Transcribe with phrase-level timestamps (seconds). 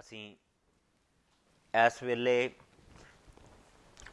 [0.00, 0.36] ਅਸੀਂ
[1.86, 2.50] ਇਸ ਵੇਲੇ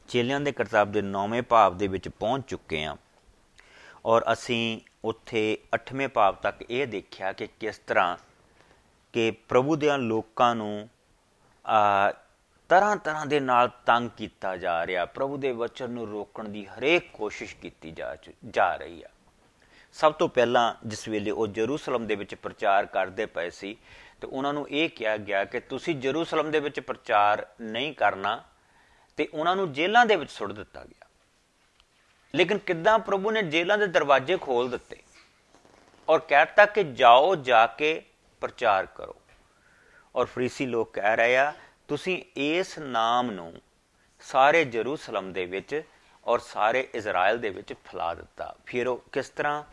[0.08, 2.96] ਚੇਲਿਆਂ ਦੇ ਕਰਤੱਵ ਦੇ 9ਵੇਂ ਭਾਵ ਦੇ ਵਿੱਚ ਪਹੁੰਚ ਚੁੱਕੇ ਹਾਂ
[4.06, 8.18] ਔਰ ਅਸੀਂ ਉੱਥੇ 8ਵੇਂ ਭਾਵ ਤੱਕ ਇਹ ਦੇਖਿਆ ਕਿ ਕਿਸ ਤਰ੍ਹਾਂ
[9.14, 10.90] ਕਿ ਪ੍ਰਭੂ ਦੇ ਲੋਕਾਂ ਨੂੰ
[11.68, 12.12] ਆ
[12.70, 17.12] ਤਰ੍ਹਾਂ ਤਰ੍ਹਾਂ ਦੇ ਨਾਲ ਤੰਗ ਕੀਤਾ ਜਾ ਰਿਹਾ, ਪ੍ਰਭੂ ਦੇ ਵਚਨ ਨੂੰ ਰੋਕਣ ਦੀ ਹਰੇਕ
[17.14, 18.18] ਕੋਸ਼ਿਸ਼ ਕੀਤੀ ਜਾ
[18.50, 19.08] ਜਾ ਰਹੀ ਆ।
[19.94, 23.78] ਸਭ ਤੋਂ ਪਹਿਲਾਂ ਜਿਸ ਵੇਲੇ ਉਹ ਜਰੂਸਲਮ ਦੇ ਵਿੱਚ ਪ੍ਰਚਾਰ ਕਰਦੇ ਪਏ ਸੀ
[24.22, 28.44] ਤੇ ਉਹਨਾਂ ਨੂੰ ਇਹ ਕਿਹਾ ਗਿਆ ਕਿ ਤੁਸੀਂ ਜਰੂਸਲਮ ਦੇ ਵਿੱਚ ਪ੍ਰਚਾਰ ਨਹੀਂ ਕਰਨਾ
[29.18, 31.08] ਤੇ ਉਹਨਾਂ ਨੂੰ ਜੇਲ੍ਹਾਂ ਦੇ ਵਿੱਚ ਸੁੱਟ ਦਿੱਤਾ ਗਿਆ।
[32.36, 35.02] ਲੇਕਿਨ ਕਿੱਦਾਂ ਪ੍ਰਭੂ ਨੇ ਜੇਲ੍ਹਾਂ ਦੇ ਦਰਵਾਜ਼ੇ ਖੋਲ ਦਿੱਤੇ
[36.10, 38.04] ਔਰ ਕਹਿਤਾ ਕਿ ਜਾਓ, ਜਾ ਕੇ
[38.42, 39.16] ਪ੍ਰਚਾਰ ਕਰੋ।
[40.16, 41.54] ਔਰ ਫਰੀਸੀ ਲੋਕ ਕਹਿ ਰਹੇ ਆ,
[41.88, 43.54] ਤੁਸੀਂ ਇਸ ਨਾਮ ਨੂੰ
[44.20, 45.82] ਸਾਰੇ ਜਰੂਸਲਮ ਦੇ ਵਿੱਚ
[46.26, 49.64] ਔਰ ਸਾਰੇ ਇਜ਼ਰਾਈਲ ਦੇ ਵਿੱਚ ਫੈਲਾ ਦਿੱਤਾ। ਫਿਰ ਉਹ ਕਿਸ ਤਰ੍ਹਾਂ?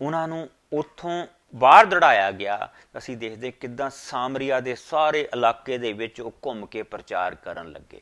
[0.00, 2.68] ਉਹਨਾਂ ਨੂੰ ਉੱਥੋਂ ਬਾਹਰ ਦੜਾਇਆ ਗਿਆ,
[2.98, 8.00] ਅਸੀਂ ਦੇਖਦੇ ਕਿਦਾਂ ਸਾਮਰੀਆ ਦੇ ਸਾਰੇ ਇਲਾਕੇ ਦੇ ਵਿੱਚ ਉਹ ਘੁੰਮ ਕੇ ਪ੍ਰਚਾਰ ਕਰਨ ਲੱਗੇ।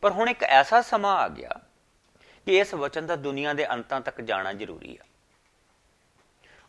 [0.00, 1.60] ਪਰ ਹੁਣ ਇੱਕ ਐਸਾ ਸਮਾਂ ਆ ਗਿਆ
[2.46, 5.04] ਕਿ ਇਸ ਵਚਨ ਦਾ ਦੁਨੀਆ ਦੇ ਅੰਤਾਂ ਤੱਕ ਜਾਣਾ ਜ਼ਰੂਰੀ ਆ।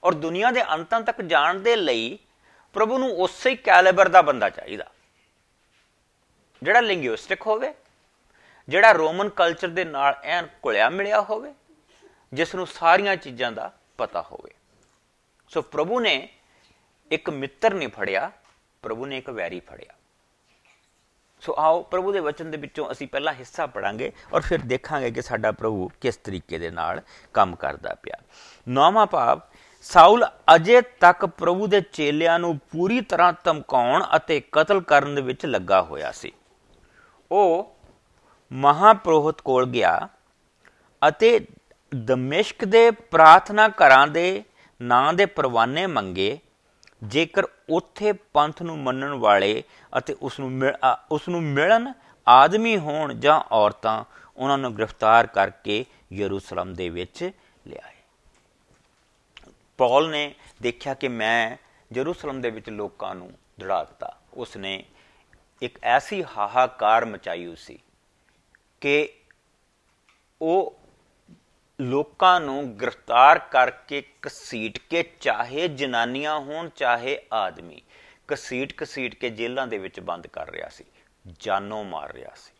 [0.03, 2.19] ਔਰ ਦੁਨੀਆ ਦੇ ਅੰਤਾਂ ਤੱਕ ਜਾਣ ਦੇ ਲਈ
[2.73, 4.91] ਪ੍ਰਭੂ ਨੂੰ ਉਸੇ ਹੀ ਕੈਲੀਬਰ ਦਾ ਬੰਦਾ ਚਾਹੀਦਾ।
[6.63, 7.73] ਜਿਹੜਾ ਲਿੰਗੁਇਸਟਿਕ ਹੋਵੇ,
[8.69, 11.53] ਜਿਹੜਾ ਰੋਮਨ ਕਲਚਰ ਦੇ ਨਾਲ ਐਨ ਘੁਲਿਆ ਮਿਲਿਆ ਹੋਵੇ,
[12.33, 14.51] ਜਿਸ ਨੂੰ ਸਾਰੀਆਂ ਚੀਜ਼ਾਂ ਦਾ ਪਤਾ ਹੋਵੇ।
[15.53, 16.15] ਸੋ ਪ੍ਰਭੂ ਨੇ
[17.11, 18.31] ਇੱਕ ਮਿੱਤਰ ਨਹੀਂ ਫੜਿਆ
[18.83, 19.93] ਪ੍ਰਭੂ ਨੇ ਇੱਕ ਵੈਰੀ ਫੜਿਆ
[21.41, 25.21] ਸੋ ਆਓ ਪ੍ਰਭੂ ਦੇ ਵਚਨ ਦੇ ਵਿੱਚੋਂ ਅਸੀਂ ਪਹਿਲਾ ਹਿੱਸਾ ਪੜਾਂਗੇ ਔਰ ਫਿਰ ਦੇਖਾਂਗੇ ਕਿ
[25.21, 27.01] ਸਾਡਾ ਪ੍ਰਭੂ ਕਿਸ ਤਰੀਕੇ ਦੇ ਨਾਲ
[27.33, 28.17] ਕੰਮ ਕਰਦਾ ਪਿਆ
[28.67, 29.41] ਨੌਵਾਂ ਭਾਵ
[29.85, 35.45] ਸਾਊਲ ਅਜੇ ਤੱਕ ਪ੍ਰਭੂ ਦੇ ਚੇਲਿਆਂ ਨੂੰ ਪੂਰੀ ਤਰ੍ਹਾਂ ਧਮਕਾਉਣ ਅਤੇ ਕਤਲ ਕਰਨ ਦੇ ਵਿੱਚ
[35.45, 36.31] ਲੱਗਾ ਹੋਇਆ ਸੀ
[37.31, 37.75] ਉਹ
[38.51, 39.99] ਮਹਾਪ੍ਰੋਹਿਤ ਕੋਲ ਗਿਆ
[41.01, 41.39] ਅਤੇ
[41.91, 44.43] ਦਮਿਸ਼ਕ ਦੇ ਪ੍ਰਾਰਥਨਾ ਘਰਾਂ ਦੇ
[44.81, 46.37] ਨਾਂ ਦੇ ਪਰਵਾਨੇ ਮੰਗੇ,
[47.03, 49.63] ਜੇਕਰ ਉੱਥੇ ਪੰਥ ਨੂੰ ਮੰਨਣ ਵਾਲੇ
[49.97, 50.71] ਅਤੇ ਉਸ ਨੂੰ
[51.11, 51.91] ਉਸ ਨੂੰ ਮਿਲਣ
[52.27, 54.03] ਆਦਮੀ ਹੋਣ ਜਾਂ ਔਰਤਾਂ,
[54.37, 57.23] ਉਹਨਾਂ ਨੂੰ ਗ੍ਰਿਫਤਾਰ ਕਰਕੇ ਯਰੂਸ਼ਲਮ ਦੇ ਵਿੱਚ
[57.67, 57.95] ਲਿਆਏ।
[59.77, 61.57] ਪੌਲ ਨੇ ਦੇਖਿਆ ਕਿ ਮੈਂ
[61.91, 64.83] ਯਰੂਸ਼ਲਮ ਦੇ ਵਿੱਚ ਲੋਕਾਂ ਨੂੰ ਧੜਾਕਤਾ ਉਸਨੇ
[65.61, 67.79] ਇੱਕ ਐਸੀ ਹਾਹਾਕਾਰ ਮਚਾਈ ਉਸੀ
[68.81, 69.09] ਕਿ
[70.41, 70.79] ਉਹ
[71.83, 77.81] ਲੋਕਾਂ ਨੂੰ ਗ੍ਰਿਫਤਾਰ ਕਰਕੇ ਕਸੀਟ ਕੇ, ਚਾਹੇ ਜਨਾਨੀਆਂ ਹੋਣ, ਚਾਹੇ ਆਦਮੀ
[78.27, 80.83] ਕਸੀਟ ਕਸੀਟ ਕੇ ਜੇਲ੍ਹਾਂ ਦੇ ਵਿੱਚ ਬੰਦ ਕਰ ਰਿਹਾ ਸੀ,
[81.39, 82.51] ਜਾਨੋਂ ਮਾਰ ਰਿਹਾ ਸੀ।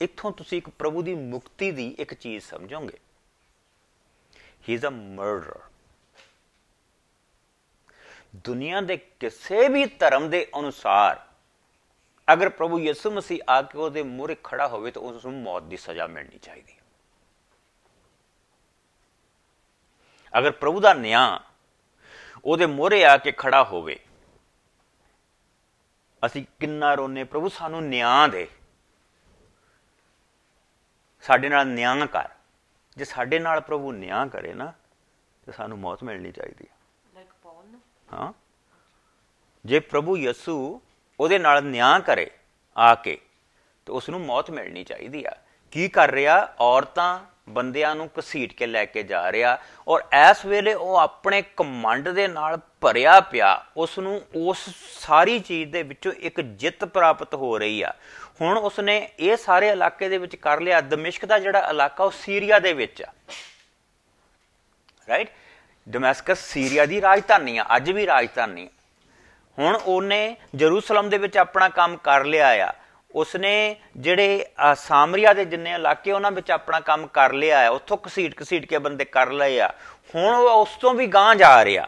[0.00, 2.98] ਇੱਥੋਂ ਤੁਸੀਂ ਇੱਕ ਪ੍ਰਭੂ ਦੀ ਮੁਕਤੀ ਦੀ ਇੱਕ ਚੀਜ਼ ਸਮਝੋਗੇ।
[4.68, 5.60] ਹੀ ਇਜ਼ ਅ ਮਰਡਰ
[8.36, 11.26] ਦੁਨੀਆ ਦੇ ਕਿਸੇ ਵੀ ਧਰਮ ਦੇ ਅਨੁਸਾਰ,
[12.32, 15.76] ਅਗਰ ਪ੍ਰਭੂ ਯਿਸੂ ਮਸੀਹ ਆ ਕੇ ਉਹਦੇ ਮੂਹਰੇ ਖੜਾ ਹੋਵੇ ਤਾਂ ਉਸ ਨੂੰ ਮੌਤ ਦੀ
[15.76, 16.72] ਸਜ਼ਾ ਮਿਲਣੀ ਚਾਹੀਦੀ
[20.38, 21.38] ਅਗਰ ਪ੍ਰਭੂ ਦਾ ਨਿਆਂ
[22.44, 24.00] ਉਹਦੇ ਮੋਹਰੇ ਆ ਕੇ ਖੜਾ ਹੋਵੇ
[26.26, 28.48] ਅਸੀਂ ਕਿੰਨਾ ਰੋਨੇ ਪ੍ਰਭੂ ਸਾਨੂੰ ਨਿਆਂ ਦੇ।
[31.20, 32.28] ਸਾਡੇ ਨਾਲ ਨਿਆਂ ਕਰ।
[32.96, 34.72] ਜੇ ਸਾਡੇ ਨਾਲ ਪ੍ਰਭੂ ਨਿਆਂ ਕਰੇ ਨਾ
[35.46, 36.76] ਤੇ ਸਾਨੂੰ ਮੌਤ ਮਿਲਣੀ ਚਾਹੀਦੀ ਹੈ।
[37.14, 37.78] ਲਾਈਕ ਪੌਲ
[38.12, 38.32] ਹਾਂ।
[39.64, 40.80] ਜੇ ਪ੍ਰਭੂ ਯਸੂ
[41.20, 42.30] ਉਹਦੇ ਨਾਲ ਨਿਆਂ ਕਰੇ
[42.76, 43.20] ਆ ਕੇ
[43.86, 45.30] ਤੇ ਉਸ ਨੂੰ ਮੌਤ ਮਿਲਣੀ ਚਾਹੀਦੀ ਆ।
[45.70, 46.54] ਕੀ ਕਰ ਰਿਹਾ?
[46.60, 49.58] ਔਰਤਾਂ ਬੰਦਿਆਂ ਨੂੰ ਘਸੀਟ ਕੇ ਲੈ ਕੇ ਜਾ ਰਿਹਾ
[49.88, 54.58] ਔਰ ਇਸ ਵੇਲੇ ਉਹ ਆਪਣੇ ਕਮਾਂਡ ਦੇ ਨਾਲ ਭਰਿਆ ਪਿਆ ਉਸ ਨੂੰ ਉਸ
[55.00, 57.92] ਸਾਰੀ ਚੀਜ਼ ਦੇ ਵਿੱਚੋਂ ਇੱਕ ਜਿੱਤ ਪ੍ਰਾਪਤ ਹੋ ਰਹੀ ਆ।
[58.40, 62.58] ਹੁਣ ਉਸਨੇ ਇਹ ਸਾਰੇ ਇਲਾਕੇ ਦੇ ਵਿੱਚ ਕਰ ਲਿਆ, ਦਮਿਸ਼ਕ ਦਾ ਜਿਹੜਾ ਇਲਾਕਾ ਉਹ ਸੀਰੀਆ
[62.58, 63.12] ਦੇ ਵਿੱਚ ਆ।
[65.08, 65.30] ਰਾਈਟ
[65.88, 68.68] ਡਮਸਕਸ ਸੀਰੀਆ ਦੀ ਰਾਜਧਾਨੀ ਆ, ਅੱਜ ਵੀ ਰਾਜਧਾਨੀ।
[69.58, 72.72] ਹੁਣ ਉਹਨੇ ਜਰੂਸਲਮ ਦੇ ਵਿੱਚ ਆਪਣਾ ਕੰਮ ਕਰ ਲਿਆ ਆ।
[73.12, 78.34] ਉਸਨੇ ਜਿਹੜੇ ਸਾਮਰੀਆ ਦੇ ਜਿੰਨੇ ਇਲਾਕੇ ਉਹਨਾਂ ਵਿੱਚ ਆਪਣਾ ਕੰਮ ਕਰ ਲਿਆ ਹੈ, ਉੱਥੋਂ ਕਸੀਟ
[78.34, 79.68] ਕਸੀਟ ਕੇ ਬੰਦੇ ਕਰ ਲਏ ਆ।
[80.14, 81.86] ਹੁਣ ਉਹ ਉਸ ਤੋਂ ਵੀ ਗਾਂ ਜਾ ਰਿਹਾ।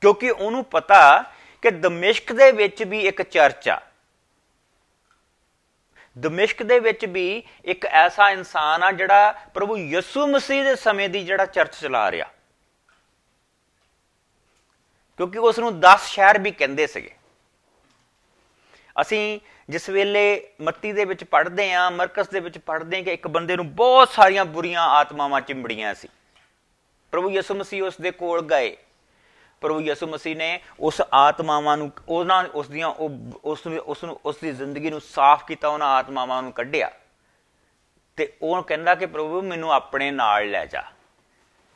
[0.00, 1.22] ਕਿਉਂਕਿ ਉਹਨੂੰ ਪਤਾ
[1.62, 3.80] ਕਿ ਦਮਿਸ਼ਕ ਦੇ ਵਿੱਚ ਵੀ ਇੱਕ ਚਰਚ ਆ।
[6.18, 11.24] ਦਮਿਸ਼ਕ ਦੇ ਵਿੱਚ ਵੀ ਇੱਕ ਐਸਾ ਇਨਸਾਨ ਆ ਜਿਹੜਾ ਪ੍ਰਭੂ ਯਿਸੂ ਮਸੀਹ ਦੇ ਸਮੇਂ ਦੀ
[11.24, 12.26] ਜਿਹੜਾ ਚਰਚ ਚਲਾ ਰਿਹਾ।
[15.16, 17.14] ਕਿਉਂਕਿ ਉਸ ਨੂੰ 10 ਸ਼ਹਿਰ ਵੀ ਕਹਿੰਦੇ ਸੀਗੇ।
[19.00, 23.28] ਅਸੀਂ ਜਿਸ ਵੇਲੇ ਮੱਤੀ ਦੇ ਵਿੱਚ ਪੜ੍ਹਦੇ ਆਂ, ਮਰਕਸ ਦੇ ਵਿੱਚ ਪੜ੍ਹਦੇ ਆਂ ਕਿ ਇੱਕ
[23.28, 26.08] ਬੰਦੇ ਨੂੰ ਬਹੁਤ ਸਾਰੀਆਂ ਬੁਰੀਆਂ ਆਤਮਾਵਾਂ ਚਿੰਬੜੀਆਂ ਸੀ।
[27.12, 28.76] ਪ੍ਰਭੂ ਯਿਸੂ ਮਸੀਹ ਉਸ ਦੇ ਕੋਲ ਗਏ।
[29.60, 32.88] ਪ੍ਰਭੂ ਯਿਸੂ ਮਸੀਹ ਨੇ ਉਸ ਆਤਮਾਵਾਂ ਨੂੰ, ਉਹਨਾਂ, ਉਸ ਦੀਆਂ
[33.44, 36.90] ਉਸ ਨੂੰ ਉਸ ਨੂੰ, ਉਸ ਦੀ ਜ਼ਿੰਦਗੀ ਨੂੰ ਸਾਫ਼ ਕੀਤਾ, ਉਹਨਾਂ ਆਤਮਾਵਾਂ ਨੂੰ ਕੱਢਿਆ।
[38.16, 40.82] ਤੇ ਉਹ ਕਹਿੰਦਾ ਕਿ ਪ੍ਰਭੂ ਮੈਨੂੰ ਆਪਣੇ ਨਾਲ ਲੈ ਜਾ।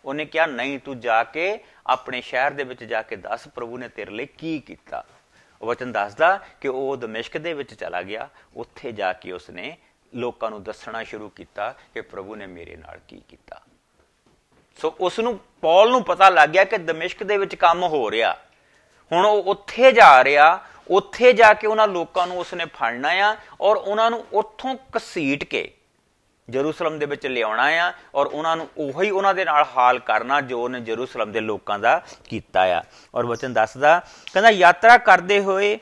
[0.04, 3.88] ਉਹਨੇ ਕਿਹਾ, ਨਹੀਂ, ਤੂੰ ਜਾ ਕੇ ਆਪਣੇ ਸ਼ਹਿਰ ਦੇ ਵਿੱਚ ਜਾ ਕੇ ਦੱਸ ਪ੍ਰਭੂ ਨੇ
[3.88, 5.04] ਤੇਰੇ ਲਈ ਕੀ ਕੀਤਾ?
[5.62, 9.76] ਉਹ ਵਚਨ ਦੱਸਦਾ ਕਿ ਉਹ ਦਮਿਸ਼ਕ ਦੇ ਵਿੱਚ ਚਲਾ ਗਿਆ। ਉੱਥੇ ਜਾ ਕੇ ਉਸਨੇ
[10.14, 13.60] ਲੋਕਾਂ ਨੂੰ ਦੱਸਣਾ ਸ਼ੁਰੂ ਕੀਤਾ ਕਿ ਪ੍ਰਭੂ ਨੇ ਮੇਰੇ ਨਾਲ ਕੀ ਕੀਤਾ।
[14.76, 18.36] ਸੋ ਉਸ ਨੂੰ ਪੌਲ ਨੂੰ ਪਤਾ ਲੱਗ ਗਿਆ ਕਿ ਦਮਿਸ਼ਕ ਦੇ ਵਿੱਚ ਕੰਮ ਹੋ ਰਿਹਾ।
[19.12, 23.76] ਹੁਣ ਉਹ ਉੱਥੇ ਜਾ ਰਿਹਾ, ਉੱਥੇ ਜਾ ਕੇ ਉਹਨਾਂ ਲੋਕਾਂ ਨੂੰ ਉਸਨੇ ਫੜਨਾ ਆ ਔਰ
[23.76, 25.72] ਉਹਨਾਂ ਨੂੰ ਉੱਥੋਂ ਕਸੀਟ ਕੇ
[26.50, 30.62] ਜਰੂਸਲਮ ਦੇ ਵਿੱਚ ਲਿਆਉਣਾ ਆ ਔਰ ਉਹਨਾਂ ਨੂੰ ਉਹੀ ਉਹਨਾਂ ਦੇ ਨਾਲ ਹਾਲ ਕਰਨਾ ਜੋ
[30.62, 32.82] ਉਹਨੇ ਜਰੂਸਲਮ ਦੇ ਲੋਕਾਂ ਦਾ ਕੀਤਾ ਆ।
[33.14, 33.98] ਔਰ ਵਚਨ ਦੱਸਦਾ,
[34.32, 35.78] ਕਹਿੰਦਾ, ਯਾਤਰਾ ਕਰਦੇ ਹੋਏ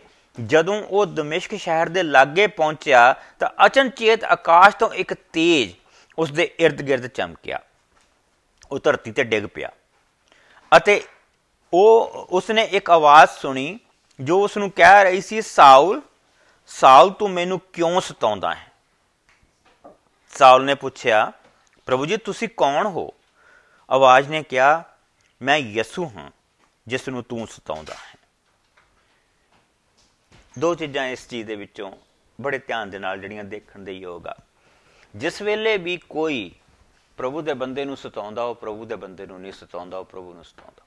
[0.46, 5.72] ਜਦੋਂ ਉਹ ਦਮਿਸ਼ਕ ਸ਼ਹਿਰ ਦੇ ਲਾਗੇ ਪਹੁੰਚਿਆ ਤਾਂ ਅਚਨਚੇਤ ਆਕਾਸ਼ ਤੋਂ ਇੱਕ ਤੇਜ
[6.18, 7.60] ਉਸ ਦੇ ird-gird ਚਮਕਿਆ।
[8.72, 9.70] ਉਹ ਧਰਤੀ ਤੇ ਡਿੱਗ ਪਿਆ।
[10.76, 11.02] ਅਤੇ
[11.74, 13.78] ਉਹ, ਉਸਨੇ ਇੱਕ ਆਵਾਜ਼ ਸੁਣੀ
[14.20, 16.02] ਜੋ ਉਸ ਨੂੰ ਕਹਿ ਰਹੀ ਸੀ, ਸਾਊਲ
[16.66, 18.67] ਸਾਊਲ, ਤੂੰ ਮੈਨੂੰ ਕਿਉਂ ਸਤਾਉਂਦਾ ਹੈ?
[20.38, 21.32] ਸਾਊਲ ਨੇ ਪੁੱਛਿਆ,
[21.86, 23.14] ਪ੍ਰਭੂ ਜੀ, ਤੁਸੀਂ ਕੌਣ ਹੋ?
[23.90, 24.84] ਆਵਾਜ਼ ਨੇ ਕਿਹਾ,
[25.42, 26.30] ਮੈਂ ਯਸੂ ਹਾਂ,
[26.86, 28.28] ਜਿਸ ਨੂੰ ਤੂੰ ਸਤਾਉਂਦਾ ਹੈ।
[30.58, 31.96] ਦੋ ਚੀਜ਼ਾਂ ਇਸ ਚੀਜ਼ ਦੇ ਵਿੱਚੋਂ
[32.40, 34.36] ਬੜੇ ਧਿਆਨ ਦੇ ਨਾਲ ਜਿਹੜੀਆਂ ਦੇਖਣ ਦੇ ਯੋਗ ਆ।
[35.16, 36.54] ਜਿਸ ਵੇਲੇ ਵੀ ਕੋਈ
[37.16, 40.44] ਪ੍ਰਭੂ ਦੇ ਬੰਦੇ ਨੂੰ ਸਤਾਉਂਦਾ, ਉਹ ਪ੍ਰਭੂ ਦੇ ਬੰਦੇ ਨੂੰ ਨਹੀਂ ਸਤਾਉਂਦਾ, ਉਹ ਪ੍ਰਭੂ ਨੂੰ
[40.44, 40.86] ਸਤਾਉਂਦਾ।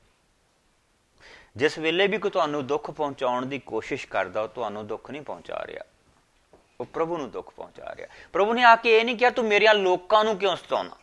[1.56, 5.64] ਜਿਸ ਵੇਲੇ ਵੀ ਕੋਈ ਤੁਹਾਨੂੰ ਦੁੱਖ ਪਹੁੰਚਾਉਣ ਦੀ ਕੋਸ਼ਿਸ਼ ਕਰਦਾ, ਉਹ ਤੁਹਾਨੂੰ ਦੁੱਖ ਨਹੀਂ ਪਹੁੰਚਾ
[5.66, 5.84] ਰਿਹਾ।
[6.82, 9.74] ਉਹ ਪ੍ਰਭੂ ਨੂੰ ਦੁੱਖ ਪਹੁੰਚਾ ਰਿਹਾ। ਪ੍ਰਭੂ ਨੇ ਆ ਕੇ ਇਹ ਨਹੀਂ ਕਿਹਾ, ਤੂੰ ਮੇਰਿਆਂ
[9.74, 10.96] ਲੋਕਾਂ ਨੂੰ ਕਿਉਂ ਸਤਾਉਣਾ?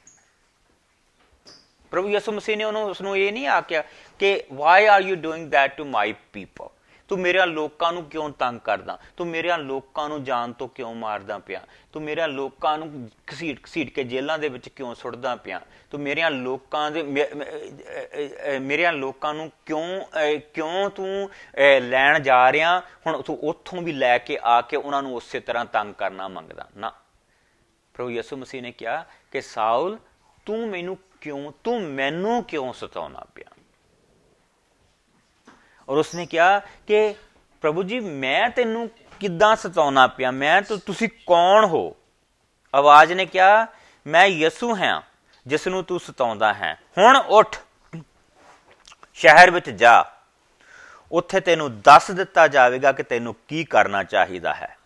[1.90, 3.84] ਪ੍ਰਭੂ ਯਿਸੂ ਮਸੀਹ ਨੇ ਉਹਨੂੰ ਉਸ ਨੂੰ ਇਹ ਨਹੀਂ ਆਖਿਆ
[4.18, 6.68] ਕਿ why are you doing that to my people
[7.08, 8.98] ਤੂੰ ਮੇਰੇ ਲੋਕਾਂ ਨੂੰ ਕਿਉਂ ਤੰਗ ਕਰਦਾ?
[9.16, 11.60] ਤੂੰ ਮੇਰੇ ਲੋਕਾਂ ਨੂੰ ਜਾਨ ਤੋਂ ਕਿਉਂ ਮਾਰਦਾ ਪਿਆ?
[11.92, 15.60] ਤੂੰ ਮੇਰੇ ਲੋਕਾਂ ਨੂੰ ਘਸੀਟ ਘਸੀਟ ਕੇ ਜੇਲ੍ਹਾਂ ਦੇ ਵਿੱਚ ਕਿਉਂ ਸੁੱਟਦਾ ਪਿਆ?
[15.90, 17.02] ਤੂੰ ਮੇਰੇ ਲੋਕਾਂ ਦੇ
[18.60, 20.00] ਮੇਰੇ ਲੋਕਾਂ ਨੂੰ ਕਿਉਂ
[20.54, 21.30] ਕਿਉਂ ਤੂੰ
[21.80, 22.80] ਲੈਣ ਜਾ ਰਿਹਾ?
[23.06, 26.68] ਹੁਣ ਤੂੰ ਉੱਥੋਂ ਵੀ ਲੈ ਕੇ ਆ ਕੇ ਉਹਨਾਂ ਨੂੰ ਉਸੇ ਤਰ੍ਹਾਂ ਤੰਗ ਕਰਨਾ ਮੰਗਦਾ।
[26.76, 26.92] ਨਾ।
[27.94, 29.98] ਪ੍ਰਭੂ ਯਿਸੂ ਮਸੀਹ ਨੇ ਕਿਹਾ ਕਿ ਸਾਊਲ,
[30.46, 33.50] ਤੂੰ ਮੈਨੂੰ ਕਿਉਂ ਤੂੰ ਮੈਨੂੰ ਕਿਉਂ ਸਤਾਉਣਾ ਪਿਆ?
[35.88, 37.14] ਔਰ ਉਸਨੇ ਕਿਹਾ ਕਿ
[37.60, 38.90] ਪ੍ਰਭੂ ਜੀ, ਮੈਂ ਤੈਨੂੰ
[39.20, 40.30] ਕਿੱਦਾਂ ਸਤਾਉਣਾ ਪਿਆ?
[40.30, 41.96] ਮੈਂ ਤੂੰ, ਤੁਸੀਂ ਕੌਣ ਹੋ?
[42.74, 43.66] ਆਵਾਜ਼ ਨੇ ਕਿਹਾ,
[44.06, 45.02] ਮੈਂ ਯਿਸੂ ਹਾਂ
[45.46, 47.56] ਜਿਸ ਨੂੰ ਤੂੰ ਸਤਾਉਂਦਾ ਹੈ। ਹੁਣ ਉੱਠ,
[49.14, 50.04] ਸ਼ਹਿਰ ਵਿੱਚ ਜਾ।
[51.12, 54.76] ਉੱਥੇ ਤੈਨੂੰ ਦੱਸ ਦਿੱਤਾ ਜਾਵੇਗਾ ਕਿ ਤੈਨੂੰ ਕੀ ਕਰਨਾ ਚਾਹੀਦਾ ਹੈ।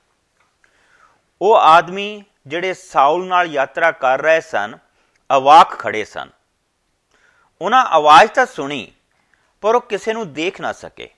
[1.43, 4.79] ਉਹ ਆਦਮੀ ਜਿਹੜੇ ਸਾਊਲ ਨਾਲ ਯਾਤਰਾ ਕਰ ਰਹੇ ਸਨ,
[5.37, 6.31] ਅਵਾਕ ਖੜੇ ਸਨ।
[7.63, 8.93] ਉਹਨਾਂ ਆਵਾਜ਼ ਤਾਂ ਸੁਣੀ
[9.63, 11.09] ਪਰ ਉਹ ਕਿਸੇ ਨੂੰ ਦੇਖ ਨਾ ਸਕੇ।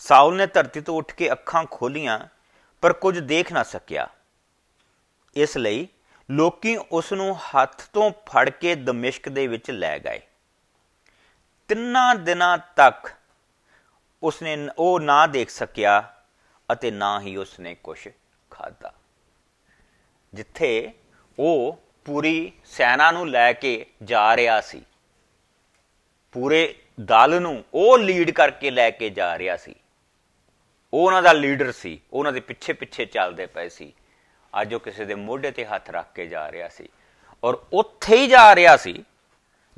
[0.00, 2.18] ਸਾਊਲ ਨੇ ਧਰਤੀ ਤੋਂ ਉੱਠ ਕੇ ਅੱਖਾਂ ਖੋਲੀਆਂ,
[2.82, 4.08] ਪਰ ਕੁਝ ਦੇਖ ਨਾ ਸਕਿਆ।
[5.36, 5.86] ਇਸ ਲਈ
[6.28, 10.20] ਲੋਕੀ ਉਸ ਨੂੰ ਹੱਥ ਤੋਂ ਫੜ ਕੇ ਦਮਿਸ਼ਕ ਦੇ ਵਿੱਚ ਲੈ ਗਏ।
[11.68, 13.10] ਤਿੰਨਾਂ ਦਿਨਾਂ ਤੱਕ
[14.22, 16.02] ਉਸਨੇ ਉਹ ਨਾ ਦੇਖ ਸਕਿਆ
[16.72, 18.08] ਅਤੇ ਨਾ ਹੀ ਉਸਨੇ ਕੁਝ
[18.50, 18.92] ਖਾਦਾ
[20.32, 20.92] ਜਿੱਥੇ
[21.38, 24.84] ਉਹ ਪੂਰੀ ਸੈਨਾ ਨੂੰ ਲੈ ਕੇ ਜਾ ਰਿਹਾ ਸੀ,
[26.32, 29.74] ਪੂਰੇ ਦਲ ਨੂੰ ਉਹ ਲੀਡ ਕਰਕੇ ਲੈ ਕੇ ਜਾ ਰਿਹਾ ਸੀ।
[30.92, 33.92] ਉਹ ਉਹਨਾਂ ਦਾ ਲੀਡਰ ਸੀ। ਉਹਨਾਂ ਦੇ ਪਿੱਛੇ ਪਿੱਛੇ ਚੱਲਦੇ ਪਏ ਸੀ।
[34.60, 36.88] ਅੱਜ ਉਹ ਕਿਸੇ ਦੇ ਮੋਢੇ ਤੇ ਹੱਥ ਰੱਖ ਕੇ ਜਾ ਰਿਹਾ ਸੀ।
[37.44, 39.04] ਔਰ ਉੱਥੇ ਹੀ ਜਾ ਰਿਹਾ ਸੀ,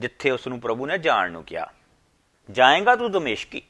[0.00, 1.72] ਜਿੱਥੇ ਉਸ ਨੂੰ ਪ੍ਰਭੂ ਨੇ ਜਾਣ ਨੂੰ ਕਿਹਾ।
[2.50, 3.62] ਜਾਏਗਾ ਤੂੰ ਦਮੇਸ਼ਕੀ?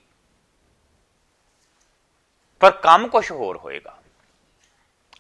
[2.61, 4.03] ਪਰ ਕੰਮ ਕੁਝ ਹੋਰ ਹੋਏਗਾ।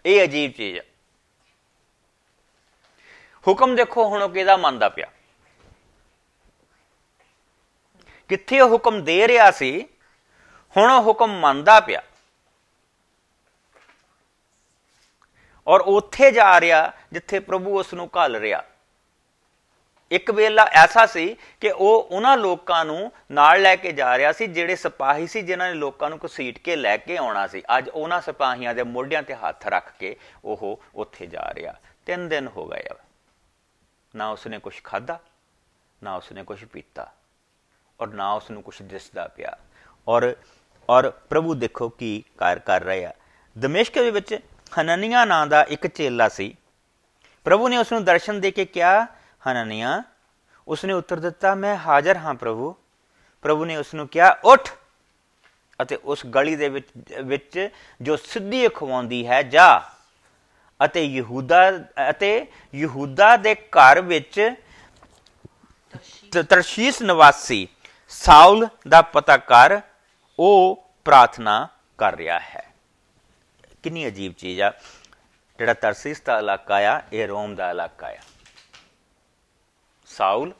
[0.06, 0.85] ਇਹ ਅਜੀਬ ਚੀਜ਼ ਹੈ।
[3.49, 5.11] ਹੁਕਮ ਦੇਖੋ ਹੁਣ ਉਹ ਕਿਹਦਾ ਮੰਨਦਾ ਪਿਆ?
[8.31, 9.87] ਕਿੱਥੇ ਉਹ ਹੁਕਮ ਦੇ ਰਿਹਾ ਸੀ?
[10.77, 12.03] ਹੁਣ ਉਹ ਹੁਕਮ ਮੰਨਦਾ ਪਿਆ।
[15.67, 18.62] ਔਰ ਉੱਥੇ ਜਾ ਰਿਹਾ ਜਿੱਥੇ ਪ੍ਰਭੂ ਉਸ ਨੂੰ ਘੱਲ ਰਿਹਾ।
[20.11, 24.47] ਇੱਕ ਵੇਲਾ ਐਸਾ ਸੀ ਕਿ ਉਹ ਉਹਨਾਂ ਲੋਕਾਂ ਨੂੰ ਨਾਲ ਲੈ ਕੇ ਜਾ ਰਿਹਾ ਸੀ,
[24.47, 28.21] ਜਿਹੜੇ ਸਿਪਾਹੀ ਸੀ, ਜਿਨ੍ਹਾਂ ਨੇ ਲੋਕਾਂ ਨੂੰ ਘਸੀਟ ਕੇ ਲੈ ਕੇ ਆਉਣਾ ਸੀ। ਅੱਜ ਉਹਨਾਂ
[28.21, 31.75] ਸਿਪਾਹੀਆਂ ਦੇ ਮੋਢਿਆਂ ਤੇ ਹੱਥ ਰੱਖ ਕੇ ਉਹ ਉੱਥੇ ਜਾ ਰਿਹਾ।
[32.07, 32.88] ਤਿੰਨ ਦਿਨ ਹੋ ਗਏ
[34.16, 35.21] ਨਾ ਉਸਨੇ ਕੁਝ ਖਾਦਾ
[36.02, 37.12] ਨਾ ਉਸਨੇ ਕੁਝ ਪੀਤਾ।
[38.00, 39.57] ਔਰ ਨਾ ਉਸ ਨੂੰ ਕੁਝ ਦਿਸਦਾ ਪਿਆ।
[40.09, 40.35] ਔਰ
[40.88, 43.12] ਔਰ ਪ੍ਰਭੂ ਦੇਖੋ ਕੀ ਕਾਰ ਕਰ ਰਿਹਾ
[43.57, 44.35] ਦਮਿਸ਼ਕ ਦੇ ਵਿੱਚ
[44.73, 46.54] ਹਨਨੀਆ ਨਾਂ ਦਾ ਇੱਕ ਚੇਲਾ ਸੀ।
[47.47, 49.07] ਪ੍ਰਭੂ ਨੇ ਉਸ ਨੂੰ ਦਰਸ਼ਨ ਦੇ ਕੇ ਕਿਹਾ,
[49.42, 50.02] ਹਨਨੀਆ
[50.69, 52.75] ਉਸ ਨੇ ਉੱਤਰ ਦਿੱਤਾ, ਮੈਂ ਹਾਜ਼ਰ ਹਾਂ ਪ੍ਰਭੂ।
[53.45, 54.69] ਪ੍ਰਭੂ ਨੇ ਉਸ ਨੂੰ ਕਿਹਾ, ਉੱਠ!
[55.83, 56.88] ਅਤੇ ਉਸ ਗਲੀ ਦੇ ਵਿੱਚ
[57.23, 57.69] ਵਿੱਚ
[58.02, 59.83] ਜੋ ਸਿੱਧੀ ਖਵਾਉਂਦੀ ਹੈ, ਜਾ।
[60.80, 61.61] ਅਤੇ ਯਹੂਦਾ
[62.11, 64.40] ਅਤੇ ਯਹੂਦਾ ਦੇ ਘਰ ਵਿੱਚ
[66.49, 67.66] ਤਰਸ਼ੀਸ ਨਿਵਾਸੀ
[68.11, 69.81] ਸਾਊਲ ਦਾ ਪਤਾ ਕਰ,
[70.38, 72.75] ਉਹ ਪ੍ਰਾਰਥਨਾ ਕਰ ਰਿਹਾ ਹੈ।
[73.83, 74.73] ਕਿੰਨੀ ਅਜੀਬ ਚੀਜ਼ ਆ।
[75.59, 78.19] ਜਿਹੜਾ ਤਰਸੀਸ ਦਾ ਇਲਾਕਾ ਆ, ਇਹ ਰੋਮ ਦਾ ਇਲਾਕਾ ਆ।
[80.07, 80.55] ਸਾਊਲ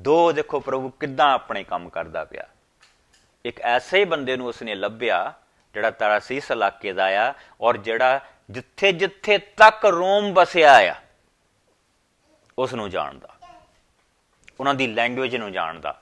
[0.00, 2.48] ਦੋ ਦੇਖੋ ਪ੍ਰਭੂ ਕਿੱਦਾਂ ਆਪਣੇ ਕੰਮ ਕਰਦਾ ਪਿਆ।
[3.44, 5.32] ਇੱਕ ਐਸੇ ਹੀ ਬੰਦੇ ਨੂੰ ਉਸਨੇ ਲੱਭਿਆ,
[5.74, 10.94] ਜਿਹੜਾ ਤਰਸੀਸ ਇਲਾਕੇ ਦਾ ਆ ਔਰ ਜਿਹੜਾ ਜਿੱਥੇ ਜਿੱਥੇ ਤੱਕ ਰੋਮ ਬਸਿਆ ਆ
[12.58, 13.28] ਉਸ ਨੂੰ ਜਾਣਦਾ।
[14.60, 16.00] ਉਹਨਾਂ ਦੀ ਲੈਂਗੁਏਜ ਨੂੰ ਜਾਣਦਾ।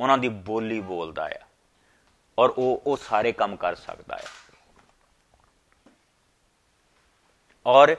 [0.00, 1.46] ਉਹਨਾਂ ਦੀ ਬੋਲੀ ਬੋਲਦਾ ਆ
[2.38, 4.24] ਔਰ ਉਹ ਉਹ ਸਾਰੇ ਕੰਮ ਕਰ ਸਕਦਾ ਹੈ
[7.66, 7.96] ਔਰ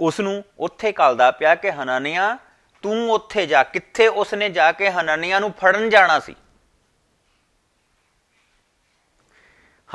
[0.00, 2.38] ਉਸ ਨੂੰ ਉੱਥੇ ਕਲਦਾ ਪਿਆ ਕਿ ਹਨਾਨੀਆਂ,
[2.82, 6.34] ਤੂੰ ਉੱਥੇ ਜਾ, ਕਿੱਥੇ ਉਸਨੇ ਜਾ ਕੇ ਹਨਾਨੀਆਂ ਨੂੰ ਫੜਨ ਜਾਣਾ ਸੀ?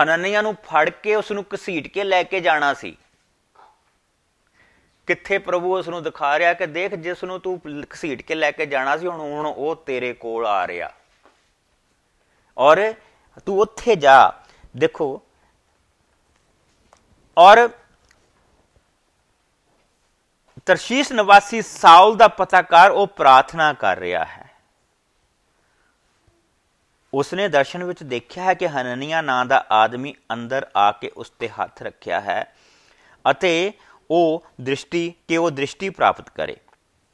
[0.03, 2.97] ਹਨਨੀਆਂ ਨੂੰ ਫੜ ਕੇ ਉਸ ਨੂੰ ਘਸੀਟ ਕੇ ਲੈ ਕੇ ਜਾਣਾ ਸੀ।
[5.07, 7.61] ਕਿੱਥੇ ਪ੍ਰਭੂ ਉਸ ਨੂੰ ਦਿਖਾ ਰਿਹਾ ਕਿ ਦੇਖ ਜਿਸ ਨੂੰ ਤੂੰ
[7.93, 10.89] ਘਸੀਟ ਕੇ ਲੈ ਕੇ ਜਾਣਾ ਸੀ, ਹੁਣ ਹੁਣ ਉਹ ਤੇਰੇ ਕੋਲ ਆ ਰਿਹਾ।
[12.59, 12.93] ਔਰ
[13.45, 14.31] ਤੂੰ ਉੱਥੇ ਜਾ।
[14.77, 15.21] ਦੇਖੋ,
[17.37, 17.67] ਔਰ
[20.65, 24.47] ਤਰਸ਼ੀਸ਼ ਨਿਵਾਸੀ ਸਾਊਲ ਦਾ ਪਤਾ ਕਰ ਉਹ ਪ੍ਰਾਰਥਨਾ ਕਰ ਰਿਹਾ ਹੈ।
[27.13, 31.49] ਉਸਨੇ ਦਰਸ਼ਨ ਵਿੱਚ ਦੇਖਿਆ ਹੈ ਕਿ ਹਨਨੀਆ ਨਾਂ ਦਾ ਆਦਮੀ ਅੰਦਰ ਆ ਕੇ ਉਸ ਤੇ
[31.49, 32.43] ਹੱਥ ਰੱਖਿਆ ਹੈ
[33.25, 33.71] ਅਤੇ
[34.09, 36.55] ਉਹ ਦ੍ਰਿਸ਼ਟੀ, ਕਿ ਉਹ ਦ੍ਰਿਸ਼ਟੀ ਪ੍ਰਾਪਤ ਕਰੇ।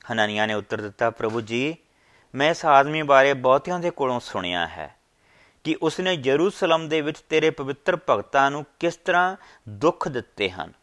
[0.02, 1.76] ਹਨਨੀਆ ਨੇ ਉੱਤਰ ਦਿੱਤਾ, ਪ੍ਰਭੂ ਜੀ,
[2.34, 4.96] ਮੈਂ ਇਸ ਆਦਮੀ ਬਾਰੇ ਬਹੁਤਿਆਂ ਦੇ ਕੋਲੋਂ ਸੁਣਿਆ ਹੈ।
[5.66, 9.36] ਕਿ ਉਸਨੇ ਯਰੂਸ਼ਲਮ ਦੇ ਵਿੱਚ ਤੇਰੇ ਪਵਿੱਤਰ ਭਗਤਾਂ ਨੂੰ ਕਿਸ ਤਰ੍ਹਾਂ
[9.70, 10.74] ਦੁੱਖ ਦਿੱਤੇ ਹਨ?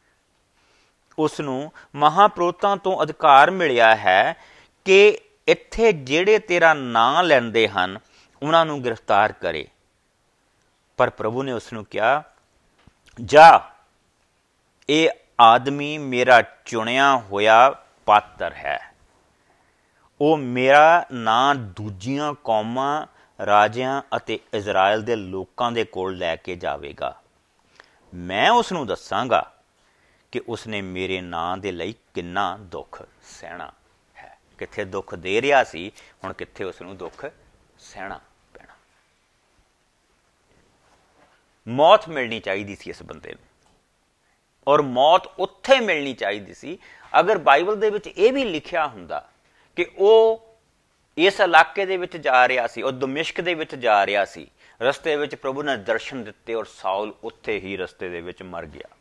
[1.18, 4.36] ਉਸ ਨੂੰ ਮਹਾਪ੍ਰੋਤਾਂ ਤੋਂ ਅਧਿਕਾਰ ਮਿਲਿਆ ਹੈ
[4.84, 7.98] ਕਿ ਇੱਥੇ ਜਿਹੜੇ ਤੇਰਾ ਨਾਂ ਲੈਂਦੇ ਹਨ,
[8.42, 9.68] ਉਹਨਾਂ ਨੂੰ ਗ੍ਰਿਫਤਾਰ ਕਰੇ।
[10.96, 12.22] ਪਰ ਪ੍ਰਭੂ ਨੇ ਉਸ ਨੂੰ ਕਿਹਾ,
[13.24, 13.70] ਜਾ,
[14.90, 15.10] ਇਹ
[15.40, 17.70] ਆਦਮੀ ਮੇਰਾ ਚੁਣਿਆ ਹੋਇਆ
[18.06, 18.94] ਪਾਤਰ ਹੈ।
[20.20, 23.06] ਉਹ ਮੇਰਾ ਨਾਂ ਦੂਜੀਆਂ ਕੌਮਾਂ
[23.46, 27.22] ਰਾਜਿਆਂ ਅਤੇ ਇਜ਼ਰਾਈਲ ਦੇ ਲੋਕਾਂ ਦੇ ਕੋਲ ਲੈ ਕੇ ਜਾਵੇਗਾ।
[28.14, 29.52] ਮੈਂ ਉਸ ਨੂੰ ਦੱਸਾਂਗਾ
[30.32, 33.72] ਕਿ ਉਸਨੇ ਮੇਰੇ ਨਾਂ ਦੇ ਲਈ ਕਿੰਨਾ ਦੁੱਖ ਸਹਿਣਾ
[34.16, 35.92] ਹੈ। ਕਿੱਥੇ ਦੁੱਖ ਦੇ ਰਿਹਾ ਸੀ,
[36.24, 37.26] ਹੁਣ ਕਿੱਥੇ ਉਸ ਨੂੰ ਦੁੱਖ
[37.78, 38.20] ਸਹਿਣਾ
[38.54, 38.74] ਪੈਣਾ।
[41.68, 43.70] ਮੌਤ ਮਿਲਣੀ ਚਾਹੀਦੀ ਸੀ ਇਸ ਬੰਦੇ ਨੂੰ।
[44.68, 46.78] ਔਰ ਮੌਤ ਉੱਥੇ ਮਿਲਣੀ ਚਾਹੀਦੀ ਸੀ,
[47.20, 49.28] ਅਗਰ ਬਾਈਬਲ ਦੇ ਵਿੱਚ ਇਹ ਵੀ ਲਿਖਿਆ ਹੁੰਦਾ
[49.76, 50.51] ਕਿ ਉਹ
[51.19, 54.50] ਇਸ ਇਲਾਕੇ ਦੇ ਵਿੱਚ ਜਾ ਰਿਹਾ ਸੀ, ਉਹ ਦਮਿਸ਼ਕ ਦੇ ਵਿੱਚ ਜਾ ਰਿਹਾ ਸੀ।
[54.83, 58.97] ਰਸਤੇ ਵਿੱਚ ਪ੍ਰਭੂ ਨੇ ਦਰਸ਼ਨ ਦਿੱਤੇ ਔਰ ਸਾਊਲ ਉੱਥੇ ਹੀ ਰਸਤੇ ਦੇ ਵਿੱਚ ਮਰ ਗਿਆ।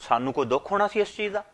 [0.00, 1.44] ਸਾਨੂੰ ਕੋਈ ਦੁੱਖ ਹੋਣਾ ਸੀ ਇਸ ਚੀਜ਼ ਦਾ?